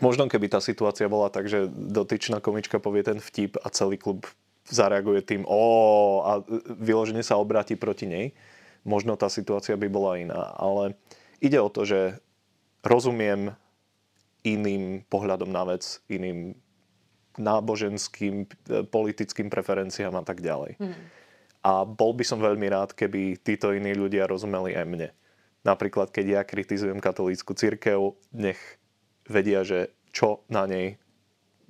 možno 0.00 0.26
keby 0.26 0.48
tá 0.48 0.64
situácia 0.64 1.06
bola 1.12 1.28
tak, 1.28 1.46
že 1.46 1.68
dotyčná 1.68 2.40
komička 2.40 2.80
povie 2.80 3.04
ten 3.04 3.20
vtip 3.20 3.60
a 3.60 3.68
celý 3.68 4.00
klub 4.00 4.24
zareaguje 4.70 5.20
tým 5.26 5.42
o 5.44 5.62
a 6.24 6.32
vyložene 6.78 7.20
sa 7.20 7.36
obráti 7.36 7.74
proti 7.74 8.06
nej, 8.08 8.26
možno 8.82 9.14
tá 9.18 9.30
situácia 9.30 9.78
by 9.78 9.88
bola 9.90 10.18
iná. 10.18 10.54
Ale 10.58 10.94
ide 11.38 11.58
o 11.58 11.70
to, 11.70 11.86
že 11.86 12.18
rozumiem 12.82 13.54
iným 14.42 15.06
pohľadom 15.06 15.50
na 15.50 15.62
vec, 15.74 16.02
iným 16.10 16.58
náboženským, 17.38 18.44
politickým 18.90 19.48
preferenciám 19.48 20.12
a 20.18 20.24
tak 20.26 20.44
ďalej. 20.44 20.76
Mm. 20.76 20.96
A 21.62 21.86
bol 21.86 22.12
by 22.12 22.26
som 22.26 22.42
veľmi 22.42 22.66
rád, 22.68 22.92
keby 22.92 23.38
títo 23.38 23.70
iní 23.70 23.94
ľudia 23.94 24.26
rozumeli 24.26 24.74
aj 24.74 24.86
mne. 24.86 25.08
Napríklad, 25.62 26.10
keď 26.10 26.26
ja 26.26 26.40
kritizujem 26.42 26.98
katolícku 26.98 27.54
církev, 27.54 28.18
nech 28.34 28.58
vedia, 29.30 29.62
že 29.62 29.94
čo 30.10 30.42
na 30.50 30.66
nej 30.66 30.98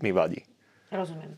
mi 0.01 0.11
vadí. 0.11 0.41
Rozumiem. 0.89 1.37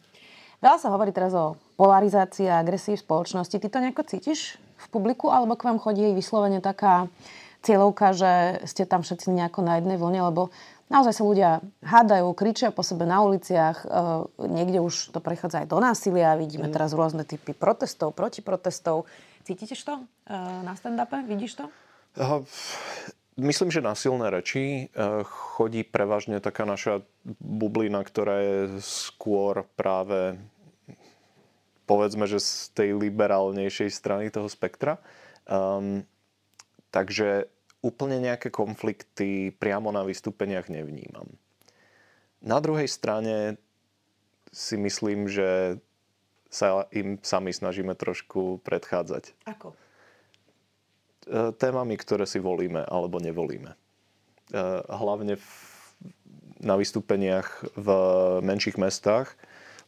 Veľa 0.63 0.79
sa 0.79 0.89
hovorí 0.95 1.11
teraz 1.11 1.35
o 1.35 1.59
polarizácii 1.75 2.47
a 2.51 2.63
agresii 2.63 2.99
v 2.99 3.05
spoločnosti. 3.05 3.57
Ty 3.59 3.69
to 3.69 3.79
nejako 3.83 4.03
cítiš? 4.07 4.59
v 4.85 4.87
publiku, 4.93 5.33
alebo 5.33 5.57
k 5.57 5.67
vám 5.71 5.79
chodí 5.81 6.13
vyslovene 6.13 6.61
taká 6.61 7.09
cieľovka, 7.65 8.13
že 8.13 8.33
ste 8.69 8.85
tam 8.85 9.01
všetci 9.01 9.33
nejako 9.33 9.65
na 9.65 9.81
jednej 9.81 9.97
vlne, 9.97 10.21
lebo 10.29 10.53
naozaj 10.93 11.17
sa 11.17 11.25
ľudia 11.25 11.51
hádajú, 11.81 12.29
kričia 12.37 12.69
po 12.69 12.85
sebe 12.85 13.09
na 13.09 13.25
uliciach, 13.25 13.77
e, 13.83 13.87
niekde 14.45 14.85
už 14.85 15.17
to 15.17 15.19
prechádza 15.25 15.65
aj 15.65 15.69
do 15.73 15.81
násilia, 15.81 16.37
vidíme 16.37 16.69
mm. 16.69 16.75
teraz 16.77 16.93
rôzne 16.93 17.25
typy 17.25 17.57
protestov, 17.57 18.13
protiprotestov. 18.13 19.09
Cítite 19.49 19.73
to 19.81 20.05
e, 20.29 20.37
na 20.61 20.77
stand-upe? 20.77 21.25
Vidíš 21.25 21.65
to? 21.65 21.65
Uh, 22.15 22.47
myslím, 23.41 23.75
že 23.75 23.83
na 23.83 23.99
silné 23.99 24.31
reči 24.31 24.87
uh, 24.95 25.27
chodí 25.27 25.83
prevažne 25.83 26.39
taká 26.39 26.63
naša 26.63 27.03
bublina, 27.43 28.07
ktorá 28.07 28.39
je 28.39 28.57
skôr 28.79 29.67
práve 29.75 30.39
povedzme, 31.85 32.25
že 32.25 32.41
z 32.41 32.73
tej 32.73 32.91
liberálnejšej 32.97 33.91
strany 33.93 34.33
toho 34.33 34.49
spektra. 34.49 35.01
Um, 35.45 36.09
takže 36.89 37.49
úplne 37.85 38.17
nejaké 38.17 38.49
konflikty 38.49 39.53
priamo 39.53 39.93
na 39.93 40.01
vystúpeniach 40.09 40.73
nevnímam. 40.73 41.29
Na 42.41 42.61
druhej 42.61 42.89
strane 42.89 43.61
si 44.49 44.81
myslím, 44.81 45.29
že 45.29 45.81
sa 46.49 46.87
im 46.95 47.19
sami 47.21 47.51
snažíme 47.51 47.99
trošku 47.99 48.63
predchádzať. 48.63 49.35
Ako? 49.51 49.75
E, 51.27 51.51
témami, 51.57 51.99
ktoré 51.99 52.25
si 52.31 52.39
volíme 52.39 52.87
alebo 52.87 53.19
nevolíme. 53.19 53.75
E, 53.75 53.79
hlavne 54.87 55.35
v, 55.35 55.49
na 56.63 56.79
vystúpeniach 56.79 57.75
v 57.75 57.89
menších 58.47 58.79
mestách, 58.79 59.35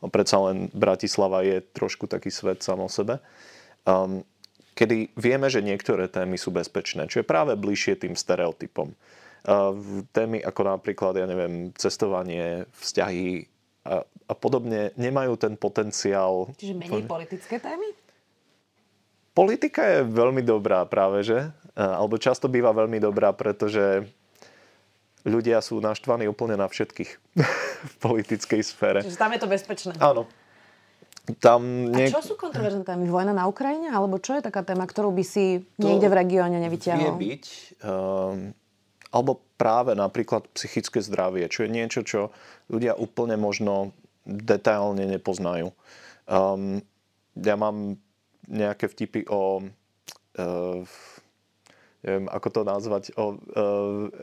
No, 0.06 0.14
predsa 0.14 0.38
len 0.38 0.70
Bratislava 0.70 1.42
je 1.42 1.58
trošku 1.74 2.06
taký 2.06 2.30
svet 2.30 2.62
sám 2.62 2.78
o 2.78 2.86
sebe. 2.86 3.18
Um, 3.82 4.22
kedy 4.78 5.10
vieme, 5.18 5.50
že 5.50 5.66
niektoré 5.66 6.06
témy 6.06 6.38
sú 6.38 6.54
bezpečné, 6.54 7.10
čo 7.10 7.18
je 7.18 7.26
práve 7.26 7.58
bližšie 7.58 7.98
tým 7.98 8.14
stereotypom. 8.14 8.94
Uh, 9.42 9.74
témy 10.14 10.46
ako 10.46 10.62
napríklad, 10.78 11.18
ja 11.18 11.26
neviem, 11.26 11.74
cestovanie, 11.74 12.70
vzťahy 12.78 13.50
a, 13.82 14.06
a 14.06 14.32
podobne 14.38 14.94
nemajú 14.94 15.34
ten 15.34 15.58
potenciál. 15.58 16.54
Čiže 16.54 16.78
menej 16.78 17.02
politické 17.10 17.58
témy? 17.58 17.90
Politika 19.34 19.82
je 19.90 20.06
veľmi 20.06 20.46
dobrá 20.46 20.86
práve, 20.86 21.26
že? 21.26 21.50
Uh, 21.74 21.98
alebo 21.98 22.14
často 22.14 22.46
býva 22.46 22.70
veľmi 22.70 23.02
dobrá, 23.02 23.34
pretože 23.34 24.06
ľudia 25.26 25.58
sú 25.58 25.82
naštvaní 25.82 26.30
úplne 26.30 26.54
na 26.54 26.70
všetkých 26.70 27.10
v 27.86 27.94
politickej 28.02 28.60
sfére. 28.60 28.98
Čiže 29.00 29.18
tam 29.18 29.30
je 29.32 29.40
to 29.40 29.48
bezpečné. 29.48 29.92
Áno. 30.02 30.26
Tam 31.42 31.90
nie... 31.90 32.06
A 32.06 32.14
čo 32.14 32.22
sú 32.22 32.34
kontroverzné 32.38 32.86
témy? 32.86 33.10
Vojna 33.10 33.34
na 33.34 33.50
Ukrajine? 33.50 33.90
Alebo 33.90 34.22
čo 34.22 34.38
je 34.38 34.46
taká 34.46 34.62
téma, 34.62 34.86
ktorú 34.86 35.10
by 35.10 35.24
si 35.26 35.66
niekde 35.78 36.06
v 36.06 36.14
regióne 36.22 36.58
nevyťahol? 36.62 37.18
Vie 37.18 37.34
byť. 37.34 37.44
Um, 37.82 38.54
alebo 39.10 39.42
práve 39.58 39.98
napríklad 39.98 40.46
psychické 40.54 41.02
zdravie, 41.02 41.50
čo 41.50 41.66
je 41.66 41.70
niečo, 41.70 42.06
čo 42.06 42.30
ľudia 42.70 42.94
úplne 42.94 43.34
možno 43.34 43.90
detailne 44.22 45.02
nepoznajú. 45.06 45.74
Um, 46.30 46.82
ja 47.34 47.58
mám 47.58 47.98
nejaké 48.46 48.86
vtipy 48.86 49.26
o 49.26 49.66
uh, 49.66 50.82
neviem, 52.06 52.26
ako 52.30 52.48
to 52.54 52.60
nazvať, 52.62 53.04
o 53.18 53.34
e, 53.34 53.36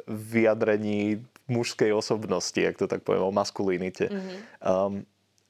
vyjadrení 0.07 1.19
mužskej 1.47 1.91
osobnosti, 1.91 2.55
ak 2.55 2.79
to 2.79 2.87
tak 2.87 3.03
poviem, 3.03 3.27
o 3.27 3.35
maskulinite. 3.35 4.07
Mm-hmm. 4.07 4.37
Um, 4.63 4.93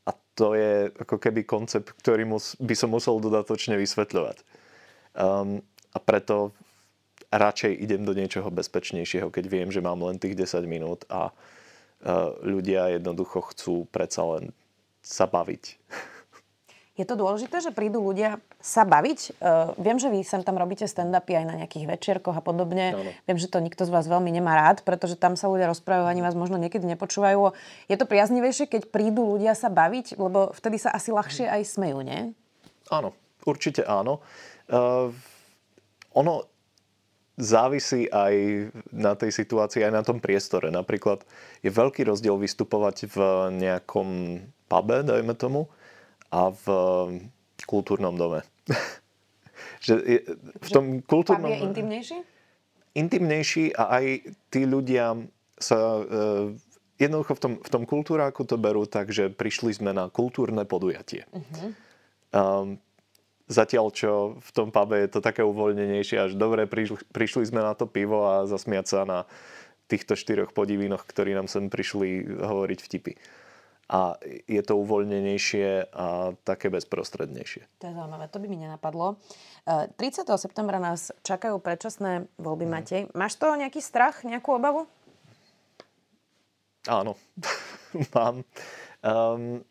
a 0.03 0.11
to 0.33 0.57
je 0.57 0.89
ako 0.97 1.21
keby 1.21 1.45
koncept, 1.45 1.93
ktorý 2.01 2.25
mus, 2.25 2.57
by 2.57 2.73
som 2.73 2.91
musel 2.91 3.21
dodatočne 3.21 3.77
vysvetľovať. 3.77 4.41
Um, 5.13 5.61
a 5.93 5.97
preto 6.01 6.51
radšej 7.29 7.77
idem 7.77 8.01
do 8.01 8.17
niečoho 8.17 8.49
bezpečnejšieho, 8.49 9.29
keď 9.29 9.45
viem, 9.45 9.69
že 9.69 9.85
mám 9.85 10.01
len 10.01 10.17
tých 10.17 10.33
10 10.33 10.65
minút 10.65 11.05
a 11.09 11.29
uh, 11.29 12.33
ľudia 12.41 12.97
jednoducho 12.97 13.53
chcú 13.53 13.85
predsa 13.93 14.25
len 14.25 14.49
sa 15.05 15.29
baviť. 15.29 15.77
Je 16.93 17.09
to 17.09 17.17
dôležité, 17.17 17.57
že 17.57 17.73
prídu 17.73 18.05
ľudia 18.05 18.37
sa 18.61 18.85
baviť? 18.85 19.41
Uh, 19.41 19.73
viem, 19.81 19.97
že 19.97 20.13
vy 20.13 20.21
sem 20.21 20.45
tam 20.45 20.61
robíte 20.61 20.85
stand-upy 20.85 21.41
aj 21.41 21.45
na 21.49 21.55
nejakých 21.57 21.89
večierkoch 21.89 22.37
a 22.37 22.43
podobne. 22.45 22.93
Ano. 22.93 23.11
Viem, 23.25 23.37
že 23.41 23.49
to 23.49 23.57
nikto 23.65 23.81
z 23.81 23.89
vás 23.89 24.05
veľmi 24.05 24.29
nemá 24.29 24.53
rád, 24.53 24.85
pretože 24.85 25.17
tam 25.17 25.33
sa 25.33 25.49
ľudia 25.49 25.65
rozprávajú, 25.73 26.05
ani 26.05 26.21
vás 26.21 26.37
možno 26.37 26.61
niekedy 26.61 26.85
nepočúvajú. 26.85 27.57
Je 27.89 27.97
to 27.97 28.05
priaznivejšie, 28.05 28.69
keď 28.69 28.93
prídu 28.93 29.25
ľudia 29.25 29.57
sa 29.57 29.73
baviť, 29.73 30.21
lebo 30.21 30.53
vtedy 30.53 30.77
sa 30.77 30.93
asi 30.93 31.09
ľahšie 31.09 31.49
aj 31.49 31.61
smejú, 31.65 32.05
nie? 32.05 32.29
Áno, 32.93 33.17
určite 33.41 33.81
áno. 33.89 34.21
Uh, 34.69 35.09
ono 36.13 36.45
závisí 37.33 38.05
aj 38.13 38.69
na 38.93 39.17
tej 39.17 39.33
situácii, 39.33 39.81
aj 39.81 39.93
na 39.97 40.05
tom 40.05 40.21
priestore. 40.21 40.69
Napríklad 40.69 41.25
je 41.65 41.73
veľký 41.73 42.05
rozdiel 42.05 42.37
vystupovať 42.37 43.09
v 43.09 43.17
nejakom 43.57 44.37
pube, 44.69 45.01
dajme 45.01 45.33
tomu, 45.33 45.65
a 46.33 46.49
v 46.49 46.65
kultúrnom 47.69 48.17
dome. 48.17 48.41
že 49.85 49.93
je, 50.01 50.19
v 50.57 50.69
tom 50.73 50.85
že 50.99 51.05
kultúrnom... 51.05 51.53
je 51.53 51.59
intimnejší? 51.61 52.17
Intimnejší 52.97 53.65
a 53.77 54.01
aj 54.01 54.05
tí 54.49 54.65
ľudia 54.65 55.13
sa... 55.61 55.77
Uh, 56.01 56.57
jednoducho 56.97 57.37
v 57.37 57.41
tom, 57.41 57.53
v 57.61 57.69
tom 57.69 57.83
kultúráku 57.85 58.45
to 58.45 58.57
berú 58.57 58.89
tak, 58.89 59.13
že 59.13 59.29
prišli 59.29 59.75
sme 59.75 59.91
na 59.93 60.07
kultúrne 60.09 60.63
podujatie. 60.63 61.25
Uh-huh. 61.33 61.69
Um, 62.33 62.67
zatiaľ, 63.49 63.91
čo 63.91 64.37
v 64.39 64.49
tom 64.55 64.69
pube 64.69 65.01
je 65.03 65.09
to 65.09 65.19
také 65.19 65.41
uvoľnenejšie, 65.43 66.17
až 66.17 66.31
dobre, 66.37 66.69
prišli, 66.69 67.01
prišli 67.11 67.43
sme 67.49 67.61
na 67.65 67.73
to 67.75 67.89
pivo 67.89 68.25
a 68.29 68.35
zasmiať 68.45 68.85
sa 68.87 68.99
na 69.03 69.19
týchto 69.89 70.15
štyroch 70.15 70.55
podivinoch, 70.55 71.03
ktorí 71.03 71.35
nám 71.35 71.51
sem 71.51 71.67
prišli 71.67 72.39
hovoriť 72.39 72.79
vtipy 72.79 73.13
a 73.91 74.15
je 74.47 74.61
to 74.63 74.79
uvoľnenejšie 74.79 75.91
a 75.91 76.31
také 76.47 76.71
bezprostrednejšie. 76.71 77.67
To 77.83 77.85
je 77.91 77.93
zaujímavé, 77.93 78.25
to 78.31 78.39
by 78.39 78.47
mi 78.47 78.57
nenapadlo. 78.63 79.19
30. 79.67 79.99
E, 79.99 80.35
septembra 80.39 80.79
nás 80.79 81.11
čakajú 81.27 81.59
predčasné 81.59 82.31
voľby, 82.39 82.65
mm. 82.67 82.71
Matej. 82.71 83.01
Máš 83.11 83.35
to 83.35 83.51
nejaký 83.51 83.83
strach, 83.83 84.23
nejakú 84.23 84.55
obavu? 84.55 84.87
Áno, 86.87 87.19
mám. 88.15 88.47
Um, 89.03 89.63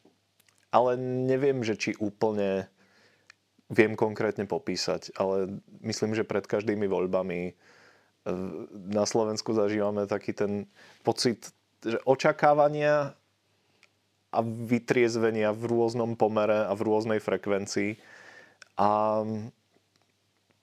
ale 0.73 0.91
neviem, 1.01 1.65
že 1.65 1.77
či 1.77 1.91
úplne 1.97 2.69
viem 3.73 3.97
konkrétne 3.97 4.45
popísať, 4.45 5.17
ale 5.17 5.61
myslím, 5.81 6.13
že 6.13 6.29
pred 6.29 6.45
každými 6.45 6.85
voľbami 6.85 7.41
e, 7.49 7.53
na 8.93 9.09
Slovensku 9.09 9.57
zažívame 9.57 10.05
taký 10.05 10.37
ten 10.37 10.69
pocit, 11.01 11.53
že 11.81 11.97
očakávania 12.05 13.17
a 14.33 14.41
vytriezvenia 14.43 15.53
v 15.53 15.69
rôznom 15.69 16.17
pomere 16.17 16.65
a 16.65 16.73
v 16.73 16.85
rôznej 16.89 17.21
frekvencii. 17.21 18.01
A 18.81 19.21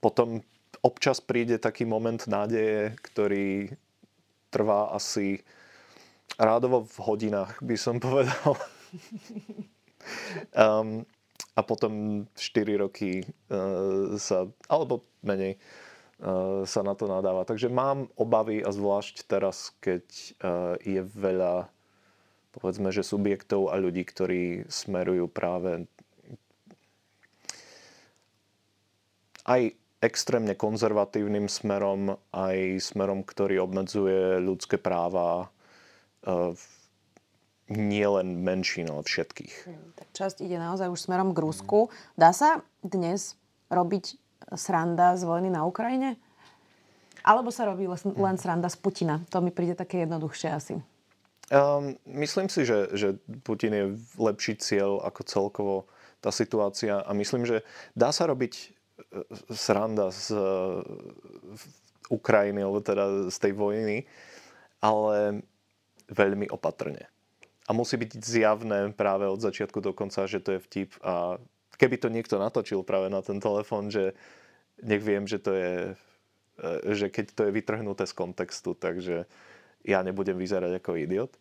potom 0.01 0.41
občas 0.81 1.21
príde 1.21 1.61
taký 1.61 1.85
moment 1.85 2.19
nádeje, 2.25 2.97
ktorý 3.05 3.69
trvá 4.49 4.89
asi 4.95 5.45
rádovo 6.39 6.87
v 6.87 6.95
hodinách, 7.03 7.61
by 7.61 7.75
som 7.77 8.01
povedal. 8.05 8.57
um, 10.55 11.05
a 11.53 11.61
potom 11.61 12.23
4 12.33 12.81
roky 12.81 13.27
uh, 13.51 14.15
sa, 14.15 14.47
alebo 14.71 15.03
menej, 15.21 15.59
uh, 16.23 16.63
sa 16.63 16.81
na 16.81 16.95
to 16.95 17.05
nadáva. 17.05 17.43
Takže 17.43 17.67
mám 17.67 18.07
obavy 18.15 18.63
a 18.63 18.71
zvlášť 18.71 19.27
teraz, 19.27 19.75
keď 19.83 20.05
uh, 20.39 20.73
je 20.79 21.03
veľa 21.03 21.67
povedzme, 22.53 22.89
že 22.89 23.05
subjektov 23.05 23.69
a 23.69 23.77
ľudí, 23.77 24.01
ktorí 24.05 24.65
smerujú 24.69 25.29
práve 25.29 25.85
aj 29.49 29.73
extrémne 29.99 30.55
konzervatívnym 30.55 31.51
smerom, 31.51 32.15
aj 32.31 32.79
smerom, 32.79 33.25
ktorý 33.25 33.59
obmedzuje 33.65 34.39
ľudské 34.39 34.79
práva 34.79 35.51
e, 36.23 36.55
nie 37.69 38.07
len 38.07 38.39
menšín, 38.41 38.89
ale 38.89 39.03
všetkých. 39.03 39.53
Hm, 39.67 39.87
tak 39.99 40.07
časť 40.15 40.37
ide 40.41 40.57
naozaj 40.57 40.87
už 40.89 40.99
smerom 41.05 41.35
k 41.35 41.43
Rusku. 41.43 41.91
Dá 42.15 42.31
sa 42.31 42.63
dnes 42.81 43.35
robiť 43.69 44.15
sranda 44.55 45.19
z 45.19 45.27
vojny 45.27 45.51
na 45.51 45.67
Ukrajine? 45.67 46.15
Alebo 47.19 47.51
sa 47.51 47.67
robí 47.67 47.85
len 48.15 48.37
sranda 48.39 48.71
z 48.71 48.79
Putina? 48.79 49.19
To 49.29 49.43
mi 49.43 49.51
príde 49.51 49.75
také 49.75 50.07
jednoduchšie 50.07 50.49
asi. 50.49 50.79
Um, 51.49 51.97
myslím 52.05 52.45
si, 52.45 52.61
že, 52.61 52.93
že 52.93 53.17
Putin 53.41 53.73
je 53.73 53.85
lepší 54.21 54.53
cieľ 54.61 55.01
ako 55.01 55.21
celkovo 55.25 55.75
tá 56.21 56.29
situácia 56.29 57.01
a 57.01 57.11
myslím, 57.17 57.47
že 57.47 57.65
dá 57.97 58.13
sa 58.13 58.29
robiť 58.29 58.53
e, 58.53 58.65
sranda 59.49 60.13
z 60.13 60.35
Ukrajiny, 62.11 62.59
alebo 62.61 62.83
teda 62.83 63.31
z 63.33 63.37
tej 63.39 63.53
vojny, 63.55 63.97
ale 64.83 65.41
veľmi 66.11 66.53
opatrne. 66.53 67.07
A 67.65 67.73
musí 67.73 67.97
byť 67.97 68.11
zjavné 68.17 68.93
práve 68.97 69.29
od 69.29 69.41
začiatku 69.41 69.81
do 69.81 69.93
konca, 69.93 70.25
že 70.25 70.41
to 70.41 70.57
je 70.57 70.63
vtip 70.65 70.89
a 71.05 71.37
keby 71.77 71.95
to 72.01 72.09
niekto 72.09 72.41
natočil 72.41 72.81
práve 72.81 73.07
na 73.07 73.21
ten 73.21 73.37
telefón, 73.37 73.93
že 73.93 74.17
nech 74.81 74.99
viem, 74.99 75.29
že 75.29 75.39
to 75.39 75.51
je, 75.55 75.73
e, 76.59 76.93
že 76.93 77.07
keď 77.09 77.25
to 77.33 77.41
je 77.47 77.55
vytrhnuté 77.55 78.03
z 78.05 78.13
kontextu, 78.13 78.75
takže 78.75 79.25
ja 79.83 80.03
nebudem 80.03 80.35
vyzerať 80.35 80.79
ako 80.79 80.99
idiot. 80.99 81.33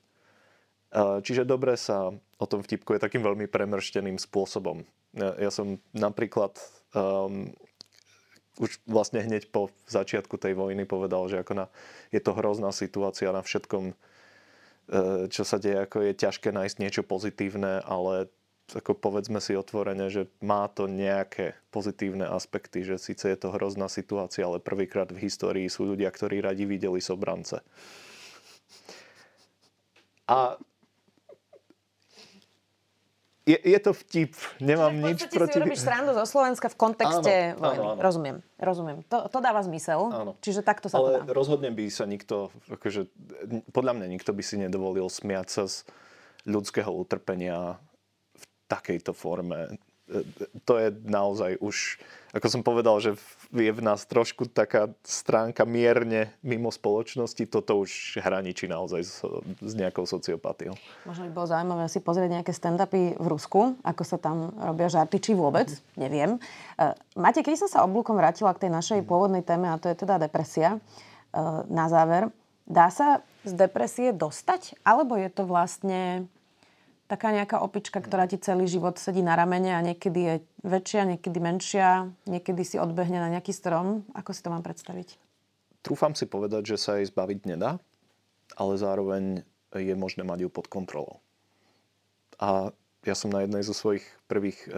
Čiže 0.96 1.44
dobre 1.44 1.76
sa 1.76 2.08
o 2.14 2.46
tom 2.48 2.64
vtipkuje 2.64 2.96
takým 2.96 3.20
veľmi 3.20 3.44
premršteným 3.50 4.16
spôsobom. 4.16 4.88
Ja 5.16 5.52
som 5.52 5.76
napríklad 5.92 6.56
um, 6.96 7.52
už 8.58 8.82
vlastne 8.84 9.22
hneď 9.22 9.48
po 9.54 9.70
začiatku 9.86 10.36
tej 10.36 10.58
vojny 10.58 10.84
povedal, 10.84 11.30
že 11.30 11.40
ako 11.40 11.52
na, 11.54 11.66
je 12.10 12.20
to 12.20 12.34
hrozná 12.34 12.74
situácia 12.74 13.30
na 13.30 13.40
všetkom, 13.40 13.92
e, 13.92 13.94
čo 15.30 15.42
sa 15.46 15.62
deje, 15.62 15.86
ako 15.86 16.10
je 16.10 16.12
ťažké 16.18 16.50
nájsť 16.50 16.76
niečo 16.82 17.02
pozitívne, 17.06 17.80
ale 17.86 18.28
ako 18.68 18.92
povedzme 19.00 19.40
si 19.40 19.56
otvorene, 19.56 20.12
že 20.12 20.28
má 20.44 20.68
to 20.68 20.90
nejaké 20.90 21.56
pozitívne 21.72 22.28
aspekty, 22.28 22.84
že 22.84 23.00
síce 23.00 23.24
je 23.32 23.38
to 23.38 23.48
hrozná 23.54 23.88
situácia, 23.88 24.44
ale 24.44 24.60
prvýkrát 24.60 25.08
v 25.08 25.24
histórii 25.24 25.72
sú 25.72 25.88
ľudia, 25.88 26.12
ktorí 26.12 26.44
radi 26.44 26.68
videli 26.68 27.00
sobrance. 27.00 27.64
A 30.28 30.60
je, 33.48 33.56
je 33.56 33.78
to 33.80 33.96
vtip. 33.96 34.36
Nemám 34.60 34.92
Čiže 34.92 35.08
nič 35.08 35.20
proti... 35.32 35.56
si 35.56 35.58
robíš 35.64 35.80
srandu 35.80 36.12
zo 36.12 36.24
Slovenska 36.28 36.68
v 36.68 36.76
kontexte 36.76 37.56
áno, 37.56 37.64
vojny. 37.64 37.80
Áno, 37.80 37.90
áno. 37.96 38.00
Rozumiem, 38.04 38.36
rozumiem. 38.60 38.98
To, 39.08 39.24
to 39.32 39.38
dáva 39.40 39.64
zmysel. 39.64 40.12
Áno. 40.12 40.32
Čiže 40.44 40.60
takto 40.60 40.92
sa 40.92 41.00
Ale 41.00 41.24
to 41.24 41.32
dá. 41.32 41.32
rozhodne 41.32 41.72
by 41.72 41.88
sa 41.88 42.04
nikto, 42.04 42.52
akože, 42.68 43.08
podľa 43.72 43.92
mňa 43.96 44.06
nikto 44.12 44.36
by 44.36 44.42
si 44.44 44.60
nedovolil 44.60 45.08
smiať 45.08 45.48
sa 45.48 45.62
z 45.64 45.88
ľudského 46.44 46.92
utrpenia 46.92 47.80
v 48.36 48.44
takejto 48.68 49.16
forme 49.16 49.80
to 50.64 50.72
je 50.80 50.88
naozaj 51.04 51.60
už, 51.60 52.00
ako 52.32 52.46
som 52.48 52.62
povedal, 52.64 52.96
že 53.00 53.16
je 53.52 53.72
v 53.72 53.80
nás 53.80 54.04
trošku 54.04 54.48
taká 54.52 54.92
stránka 55.00 55.64
mierne 55.64 56.32
mimo 56.44 56.68
spoločnosti, 56.68 57.48
toto 57.48 57.80
už 57.80 58.20
hraničí 58.20 58.68
naozaj 58.68 59.02
s, 59.04 59.24
s 59.60 59.72
nejakou 59.72 60.04
sociopatiou. 60.04 60.76
Možno 61.08 61.28
by 61.28 61.32
bolo 61.32 61.48
zaujímavé 61.48 61.84
si 61.88 62.00
pozrieť 62.04 62.40
nejaké 62.40 62.52
stand-upy 62.52 63.16
v 63.16 63.26
Rusku, 63.28 63.76
ako 63.80 64.02
sa 64.04 64.20
tam 64.20 64.52
robia 64.56 64.92
žarty, 64.92 65.16
či 65.20 65.32
vôbec, 65.32 65.72
neviem. 65.96 66.36
Uh, 66.76 66.92
Máte, 67.16 67.40
keď 67.40 67.64
som 67.64 67.68
sa 67.68 67.84
oblúkom 67.88 68.16
vrátila 68.16 68.52
k 68.52 68.68
tej 68.68 68.70
našej 68.72 69.00
pôvodnej 69.08 69.40
téme, 69.40 69.72
a 69.72 69.80
to 69.80 69.88
je 69.88 69.96
teda 69.96 70.20
depresia, 70.20 70.76
uh, 70.76 71.64
na 71.68 71.88
záver, 71.88 72.28
dá 72.68 72.92
sa 72.92 73.24
z 73.48 73.56
depresie 73.56 74.12
dostať, 74.12 74.76
alebo 74.84 75.16
je 75.16 75.28
to 75.32 75.48
vlastne 75.48 76.28
taká 77.08 77.32
nejaká 77.32 77.64
opička, 77.64 78.04
ktorá 78.04 78.28
ti 78.28 78.36
celý 78.36 78.68
život 78.68 79.00
sedí 79.00 79.24
na 79.24 79.32
ramene 79.34 79.72
a 79.72 79.80
niekedy 79.80 80.20
je 80.20 80.34
väčšia, 80.62 81.16
niekedy 81.16 81.38
menšia, 81.40 82.12
niekedy 82.28 82.62
si 82.62 82.76
odbehne 82.76 83.16
na 83.16 83.32
nejaký 83.32 83.56
strom. 83.56 84.04
Ako 84.12 84.36
si 84.36 84.44
to 84.44 84.52
mám 84.52 84.60
predstaviť? 84.60 85.16
Trúfam 85.80 86.12
si 86.12 86.28
povedať, 86.28 86.76
že 86.76 86.76
sa 86.76 87.00
jej 87.00 87.08
zbaviť 87.08 87.48
nedá, 87.48 87.80
ale 88.60 88.76
zároveň 88.76 89.40
je 89.72 89.94
možné 89.96 90.22
mať 90.22 90.44
ju 90.44 90.48
pod 90.52 90.68
kontrolou. 90.68 91.24
A 92.36 92.76
ja 93.08 93.14
som 93.16 93.32
na 93.32 93.40
jednej 93.40 93.64
zo 93.64 93.72
svojich 93.72 94.04
prvých 94.28 94.58
e, 94.68 94.70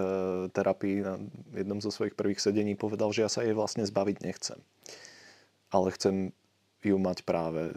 terapií, 0.54 1.02
na 1.02 1.18
jednom 1.50 1.82
zo 1.82 1.90
svojich 1.90 2.14
prvých 2.14 2.38
sedení 2.38 2.78
povedal, 2.78 3.10
že 3.10 3.26
ja 3.26 3.30
sa 3.32 3.42
jej 3.42 3.56
vlastne 3.58 3.82
zbaviť 3.82 4.16
nechcem. 4.22 4.58
Ale 5.74 5.90
chcem 5.98 6.30
ju 6.86 6.96
mať 6.96 7.26
práve 7.26 7.74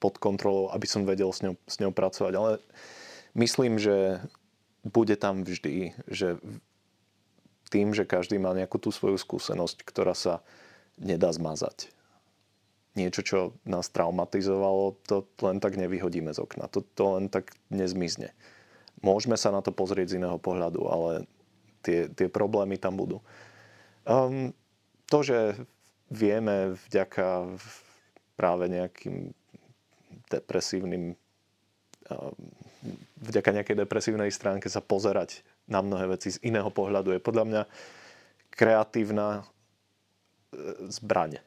pod 0.00 0.16
kontrolou, 0.16 0.72
aby 0.72 0.88
som 0.88 1.04
vedel 1.04 1.28
s 1.28 1.44
ňou, 1.44 1.54
s 1.68 1.76
ňou 1.84 1.92
pracovať. 1.92 2.32
Ale 2.32 2.50
Myslím, 3.34 3.82
že 3.82 4.22
bude 4.86 5.18
tam 5.18 5.42
vždy, 5.42 5.94
že 6.06 6.38
tým, 7.72 7.90
že 7.90 8.06
každý 8.06 8.38
má 8.38 8.54
nejakú 8.54 8.78
tú 8.78 8.94
svoju 8.94 9.18
skúsenosť, 9.18 9.82
ktorá 9.82 10.14
sa 10.14 10.46
nedá 11.00 11.32
zmazať. 11.34 11.90
Niečo, 12.94 13.26
čo 13.26 13.38
nás 13.66 13.90
traumatizovalo, 13.90 14.94
to 15.02 15.26
len 15.42 15.58
tak 15.58 15.74
nevyhodíme 15.74 16.30
z 16.30 16.38
okna. 16.38 16.70
To, 16.70 16.86
to 16.94 17.18
len 17.18 17.26
tak 17.26 17.50
nezmizne. 17.74 18.30
Môžeme 19.02 19.34
sa 19.34 19.50
na 19.50 19.58
to 19.66 19.74
pozrieť 19.74 20.14
z 20.14 20.16
iného 20.22 20.38
pohľadu, 20.38 20.86
ale 20.86 21.10
tie, 21.82 22.06
tie 22.06 22.30
problémy 22.30 22.78
tam 22.78 22.94
budú. 22.94 23.18
Um, 24.06 24.54
to, 25.10 25.26
že 25.26 25.38
vieme 26.06 26.78
vďaka 26.86 27.58
práve 28.38 28.70
nejakým 28.70 29.34
depresívnym 30.30 31.18
vďaka 33.24 33.50
nejakej 33.50 33.76
depresívnej 33.80 34.28
stránke 34.28 34.68
sa 34.68 34.84
pozerať 34.84 35.40
na 35.64 35.80
mnohé 35.80 36.16
veci 36.16 36.36
z 36.36 36.38
iného 36.44 36.68
pohľadu 36.68 37.16
je 37.16 37.20
podľa 37.20 37.44
mňa 37.48 37.62
kreatívna 38.52 39.40
e, 39.40 39.42
zbraň. 40.92 41.40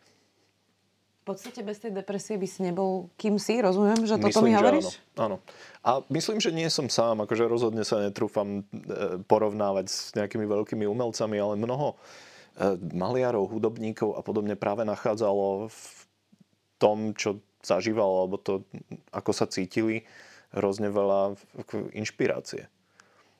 V 1.28 1.36
podstate 1.36 1.60
bez 1.60 1.84
tej 1.84 1.92
depresie 1.92 2.40
by 2.40 2.48
si 2.48 2.64
nebol 2.64 3.12
kým 3.20 3.36
si, 3.36 3.60
rozumiem, 3.60 4.08
že 4.08 4.16
toto 4.16 4.40
myslím, 4.40 4.48
mi 4.48 4.54
hovoríš? 4.56 4.96
Áno, 5.20 5.24
áno. 5.24 5.38
A 5.84 5.90
myslím, 6.08 6.40
že 6.40 6.56
nie 6.56 6.72
som 6.72 6.88
sám, 6.88 7.28
akože 7.28 7.44
rozhodne 7.52 7.84
sa 7.84 8.00
netrúfam 8.00 8.64
e, 8.64 9.22
porovnávať 9.28 9.86
s 9.92 10.16
nejakými 10.16 10.48
veľkými 10.48 10.88
umelcami, 10.88 11.38
ale 11.38 11.60
mnoho 11.60 11.94
e, 11.94 12.76
maliarov, 12.96 13.52
hudobníkov 13.52 14.16
a 14.18 14.24
podobne 14.24 14.58
práve 14.58 14.88
nachádzalo 14.88 15.68
v 15.70 15.82
tom, 16.80 17.12
čo 17.14 17.44
zažíval, 17.62 18.08
alebo 18.26 18.40
to, 18.40 18.64
ako 19.12 19.32
sa 19.36 19.46
cítili, 19.50 20.08
hrozne 20.58 20.90
veľa 20.90 21.38
inšpirácie. 21.94 22.68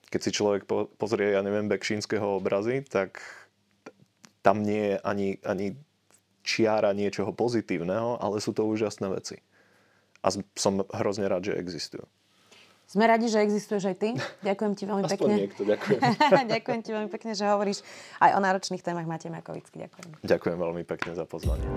Keď 0.08 0.20
si 0.24 0.32
človek 0.32 0.64
pozrie, 0.96 1.36
ja 1.36 1.44
neviem, 1.44 1.68
Bekšínskeho 1.68 2.40
obrazy, 2.40 2.80
tak 2.88 3.20
tam 4.40 4.64
nie 4.64 4.96
je 4.96 4.98
ani, 5.04 5.30
ani 5.44 5.76
čiara 6.48 6.96
niečoho 6.96 7.36
pozitívneho, 7.36 8.16
ale 8.24 8.40
sú 8.40 8.56
to 8.56 8.64
úžasné 8.64 9.12
veci. 9.12 9.44
A 10.24 10.32
som 10.56 10.88
hrozne 10.96 11.28
rád, 11.28 11.52
že 11.52 11.60
existujú. 11.60 12.08
Sme 12.88 13.04
radi, 13.04 13.28
že 13.28 13.44
existuješ 13.44 13.84
aj 13.92 13.96
ty. 14.00 14.10
Ďakujem 14.48 14.74
ti 14.80 14.84
veľmi 14.88 15.04
Aspoň 15.04 15.28
pekne. 15.28 15.36
niekto, 15.36 15.62
ďakujem. 15.68 16.00
ďakujem 16.56 16.80
ti 16.88 16.90
veľmi 16.96 17.10
pekne, 17.12 17.32
že 17.36 17.44
hovoríš 17.44 17.84
aj 18.24 18.32
o 18.32 18.40
náročných 18.40 18.80
témach 18.80 19.04
Matej 19.04 19.28
Makovický. 19.36 19.84
Ďakujem. 19.84 20.24
Ďakujem 20.24 20.58
veľmi 20.58 20.84
pekne 20.88 21.12
za 21.12 21.28
pozvanie. 21.28 21.68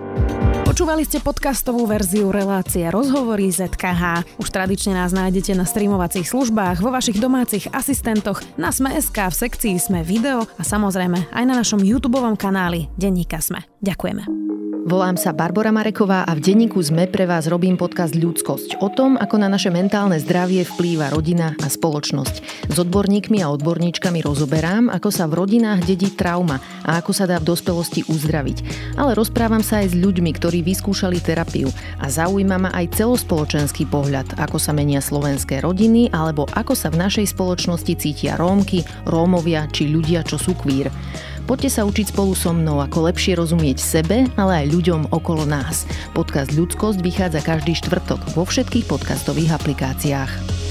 Počúvali 0.80 1.04
ste 1.04 1.20
podcastovú 1.20 1.84
verziu 1.84 2.32
relácie 2.32 2.88
Rozhovory 2.88 3.52
ZKH. 3.52 4.24
Už 4.40 4.48
tradične 4.48 4.96
nás 4.96 5.12
nájdete 5.12 5.52
na 5.52 5.68
streamovacích 5.68 6.24
službách, 6.24 6.80
vo 6.80 6.88
vašich 6.88 7.20
domácich 7.20 7.68
asistentoch, 7.68 8.40
na 8.56 8.72
Sme.sk, 8.72 9.12
v 9.12 9.36
sekcii 9.44 9.76
Sme 9.76 10.00
video 10.00 10.48
a 10.56 10.64
samozrejme 10.64 11.36
aj 11.36 11.44
na 11.44 11.52
našom 11.52 11.84
YouTube 11.84 12.16
kanáli 12.40 12.88
Denníka 12.96 13.44
Sme. 13.44 13.60
Ďakujeme. 13.84 14.40
Volám 14.80 15.20
sa 15.20 15.36
Barbara 15.36 15.68
Mareková 15.68 16.24
a 16.24 16.32
v 16.32 16.40
denníku 16.40 16.80
ZME 16.80 17.12
pre 17.12 17.28
vás 17.28 17.44
robím 17.44 17.76
podcast 17.76 18.16
Ľudskosť 18.16 18.80
o 18.80 18.88
tom, 18.88 19.20
ako 19.20 19.36
na 19.36 19.52
naše 19.52 19.68
mentálne 19.68 20.16
zdravie 20.16 20.64
vplýva 20.64 21.12
rodina 21.12 21.52
a 21.60 21.68
spoločnosť. 21.68 22.64
S 22.72 22.76
odborníkmi 22.80 23.44
a 23.44 23.52
odborníčkami 23.52 24.24
rozoberám, 24.24 24.88
ako 24.88 25.12
sa 25.12 25.28
v 25.28 25.36
rodinách 25.36 25.84
dedí 25.84 26.08
trauma 26.16 26.64
a 26.80 26.96
ako 26.96 27.12
sa 27.12 27.28
dá 27.28 27.36
v 27.36 27.52
dospelosti 27.52 28.08
uzdraviť. 28.08 28.58
Ale 28.96 29.12
rozprávam 29.12 29.60
sa 29.60 29.84
aj 29.84 29.92
s 29.92 30.00
ľuďmi, 30.00 30.32
ktorí 30.40 30.64
vyskúšali 30.70 31.18
terapiu 31.18 31.66
a 31.98 32.06
zaujíma 32.06 32.56
ma 32.62 32.70
aj 32.70 32.94
celospoločenský 32.94 33.90
pohľad, 33.90 34.38
ako 34.38 34.62
sa 34.62 34.70
menia 34.70 35.02
slovenské 35.02 35.58
rodiny 35.66 36.14
alebo 36.14 36.46
ako 36.54 36.78
sa 36.78 36.94
v 36.94 37.02
našej 37.02 37.34
spoločnosti 37.34 37.98
cítia 37.98 38.38
Rómky, 38.38 38.86
Rómovia 39.10 39.66
či 39.74 39.90
ľudia, 39.90 40.22
čo 40.22 40.38
sú 40.38 40.54
kvír. 40.54 40.86
Poďte 41.50 41.74
sa 41.74 41.82
učiť 41.82 42.14
spolu 42.14 42.38
so 42.38 42.54
mnou, 42.54 42.78
ako 42.78 43.10
lepšie 43.10 43.34
rozumieť 43.34 43.82
sebe, 43.82 44.30
ale 44.38 44.62
aj 44.62 44.66
ľuďom 44.70 45.10
okolo 45.10 45.42
nás. 45.42 45.82
Podcast 46.14 46.54
Ľudskosť 46.54 47.02
vychádza 47.02 47.42
každý 47.42 47.74
štvrtok 47.74 48.38
vo 48.38 48.46
všetkých 48.46 48.86
podcastových 48.86 49.58
aplikáciách. 49.58 50.69